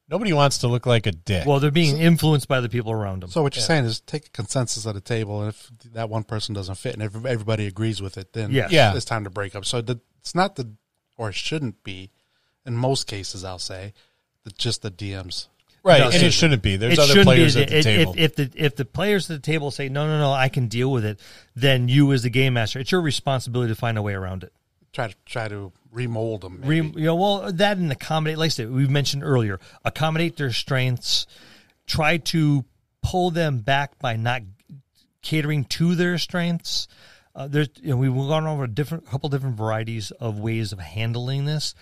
[0.09, 1.45] nobody wants to look like a dick.
[1.45, 3.29] Well, they're being influenced by the people around them.
[3.29, 6.23] So what you're saying is take a consensus at a table, and if that one
[6.23, 8.71] person doesn't fit, and every- everybody agrees with it, then Yes.
[8.71, 8.95] Yeah.
[8.95, 9.65] it's time to break up.
[9.65, 10.69] So the, it's not the,
[11.17, 12.11] or it shouldn't be,
[12.65, 13.93] in most cases, I'll say,
[14.43, 15.47] the, just the DMs.
[15.83, 16.75] right, no, and it- it shouldn't be.
[16.77, 18.13] There's it other shouldn't players be, at the if, table.
[18.17, 20.67] If, if the if the players at the table say no, no, no, I can
[20.67, 21.19] deal with it,
[21.55, 24.51] then you as the game master, it's your responsibility to find a way around it.
[24.93, 26.61] Try to try to remold them.
[26.63, 30.51] Re, you know, well, that and accommodate, like I said, we mentioned earlier, accommodate their
[30.51, 31.27] strengths.
[31.85, 32.65] Try to
[33.01, 34.41] pull them back by not
[35.21, 36.87] catering to their strengths.
[37.35, 40.79] Uh, there's, you know, we've gone over a different, couple different varieties of ways of
[40.79, 41.75] handling this,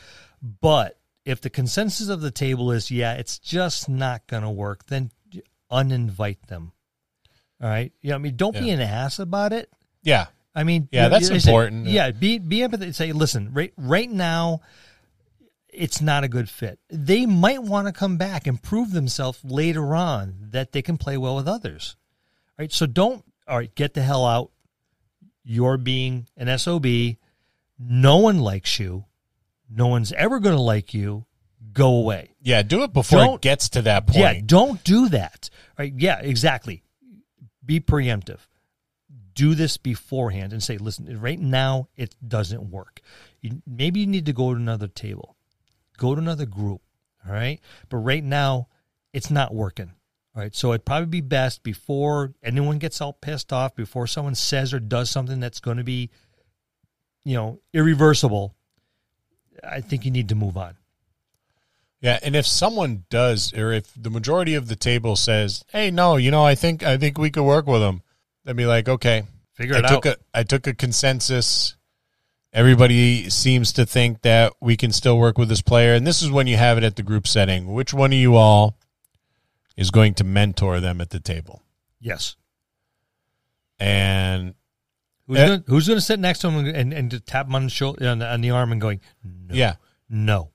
[0.62, 4.86] but if the consensus of the table is, yeah, it's just not going to work,
[4.88, 5.12] then
[5.72, 6.74] uninvite them.
[7.62, 9.70] All right, you know, I mean, don't be an ass about it.
[10.03, 10.28] yeah.
[10.56, 11.88] I mean, Yeah, you- that's you say- important.
[11.88, 12.95] yeah, be be empathetic.
[12.95, 14.62] Say, listen, right right now,
[15.70, 16.80] it's not a good fit.
[16.89, 21.18] They might want to come back and prove themselves later on that they can play
[21.18, 21.97] well with others.
[22.58, 22.72] Right.
[22.72, 24.51] So don't all right, get the hell out.
[25.43, 27.18] You're being an SOB.
[27.78, 29.06] No one likes you.
[29.70, 31.26] No one's ever going to like you.
[31.74, 32.30] Go away.
[32.41, 34.18] Yeah, do it before Don't- it gets to that point.
[34.20, 35.49] Yeah, don't do that.
[35.78, 35.93] Right?
[35.95, 36.84] Yeah, exactly.
[37.66, 38.39] Be preemptive.
[39.36, 43.01] Do this beforehand and say, listen, right now it doesn't work.
[43.41, 45.36] You, maybe you need to go to another table,
[45.97, 46.81] go to another group.
[47.27, 47.59] All right.
[47.89, 48.67] But right now
[49.13, 49.91] it's not working.
[50.36, 50.55] All right.
[50.55, 54.79] So it'd probably be best before anyone gets all pissed off, before someone says or
[54.79, 56.09] does something that's going to be,
[57.23, 58.55] you know, irreversible.
[59.63, 60.75] I think you need to move on.
[62.01, 66.17] Yeah, and if someone does, or if the majority of the table says, "Hey, no,
[66.17, 68.03] you know, I think I think we could work with them,"
[68.45, 69.23] then be like, "Okay,
[69.53, 70.15] Figure I it took out.
[70.33, 71.75] a I took a consensus.
[72.53, 76.31] Everybody seems to think that we can still work with this player, and this is
[76.31, 77.73] when you have it at the group setting.
[77.73, 78.77] Which one of you all
[79.75, 81.61] is going to mentor them at the table?"
[81.99, 82.35] Yes.
[83.79, 84.55] And
[85.27, 85.57] Who's Eh.
[85.67, 88.31] going to sit next to him and, and tap him on the shoulder on the,
[88.31, 89.75] on the arm and going, no, yeah,
[90.07, 90.51] no,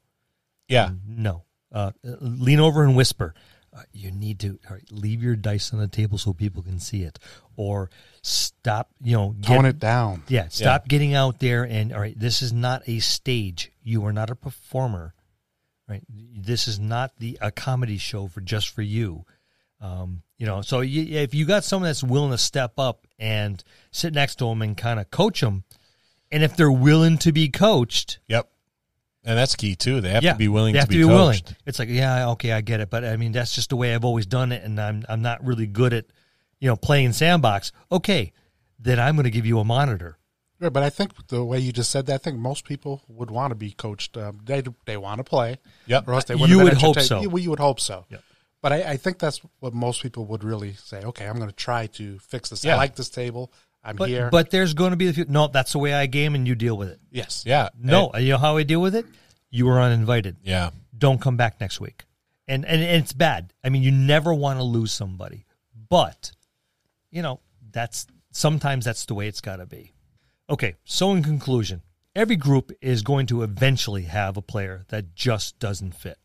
[0.68, 1.42] yeah, no.
[1.72, 3.34] Uh, lean over and whisper.
[3.80, 6.78] Uh, you need to all right, leave your dice on the table so people can
[6.78, 7.18] see it,
[7.56, 7.88] or
[8.22, 8.90] stop.
[9.02, 10.22] You know, get- Tone it down.
[10.28, 12.18] Yeah, stop getting out there and all right.
[12.18, 13.72] This is not a stage.
[13.82, 15.14] You are not a performer,
[15.88, 16.02] right?
[16.08, 19.24] This is not the a comedy show for just for you.
[19.80, 23.62] Um, you know, so you, if you got someone that's willing to step up and
[23.92, 25.64] sit next to them and kind of coach them,
[26.30, 28.49] and if they're willing to be coached, yep.
[29.24, 30.00] And that's key too.
[30.00, 31.38] They have yeah, to be willing they to have be, to be willing.
[31.38, 31.54] coached.
[31.66, 34.04] It's like, yeah, okay, I get it, but I mean, that's just the way I've
[34.04, 36.06] always done it, and I'm I'm not really good at,
[36.58, 37.72] you know, playing sandbox.
[37.92, 38.32] Okay,
[38.78, 40.16] then I'm going to give you a monitor.
[40.58, 43.30] Right, but I think the way you just said that, I think most people would
[43.30, 44.16] want to be coached.
[44.16, 45.58] Um, they they want to play.
[45.86, 46.08] Yep.
[46.08, 47.20] Or else they You wouldn't have would hope so.
[47.20, 48.04] You, well, you would hope so.
[48.10, 48.22] Yep.
[48.62, 51.02] But I, I think that's what most people would really say.
[51.02, 52.62] Okay, I'm going to try to fix this.
[52.62, 52.74] Yeah.
[52.74, 53.52] I like this table.
[53.82, 54.28] I'm But here.
[54.30, 55.46] but there's going to be the few, no.
[55.48, 57.00] That's the way I game, and you deal with it.
[57.10, 57.68] yes, Yeah.
[57.78, 59.06] No, And- you know how I deal with it.
[59.50, 60.36] You were uninvited.
[60.42, 60.70] yeah.
[60.96, 62.04] Don't come back next week.
[62.46, 63.52] And and, and it's bad.
[63.64, 65.46] I mean, you never want to lose somebody,
[65.88, 66.32] but
[67.10, 67.40] you know
[67.72, 69.92] that's sometimes that's the way it's got to be.
[70.50, 71.82] Okay, so in conclusion,
[72.14, 76.18] every group is going to eventually have a player that just doesn't fit.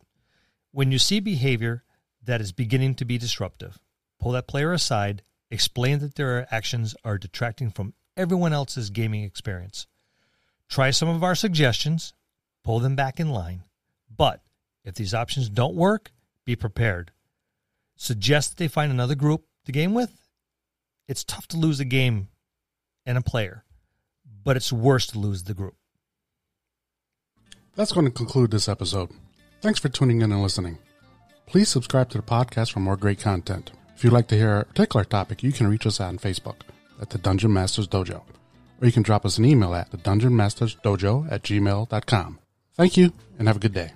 [0.72, 1.84] When you see behavior
[2.24, 3.78] that is beginning to be disruptive,
[4.20, 5.22] pull that player aside,
[5.52, 9.88] explain that their actions are detracting from everyone else's gaming experience.
[10.70, 12.14] Try some of our suggestions,
[12.64, 13.64] pull them back in line.
[14.16, 14.42] But
[14.84, 16.12] if these options don't work,
[16.46, 17.12] be prepared.
[17.96, 20.28] Suggest that they find another group to game with.
[21.08, 22.30] It's tough to lose a game
[23.06, 23.64] and a player,
[24.44, 25.76] but it's worse to lose the group.
[27.76, 29.10] that's going to conclude this episode.
[29.62, 30.78] Thanks for tuning in and listening.
[31.46, 33.72] Please subscribe to the podcast for more great content.
[33.96, 36.58] If you'd like to hear a particular topic, you can reach us on Facebook
[37.02, 38.22] at the Dungeon Masters Dojo,
[38.82, 42.40] or you can drop us an email at the Dungeon Masters Dojo at gmail.com.
[42.74, 43.92] Thank you and have a good day.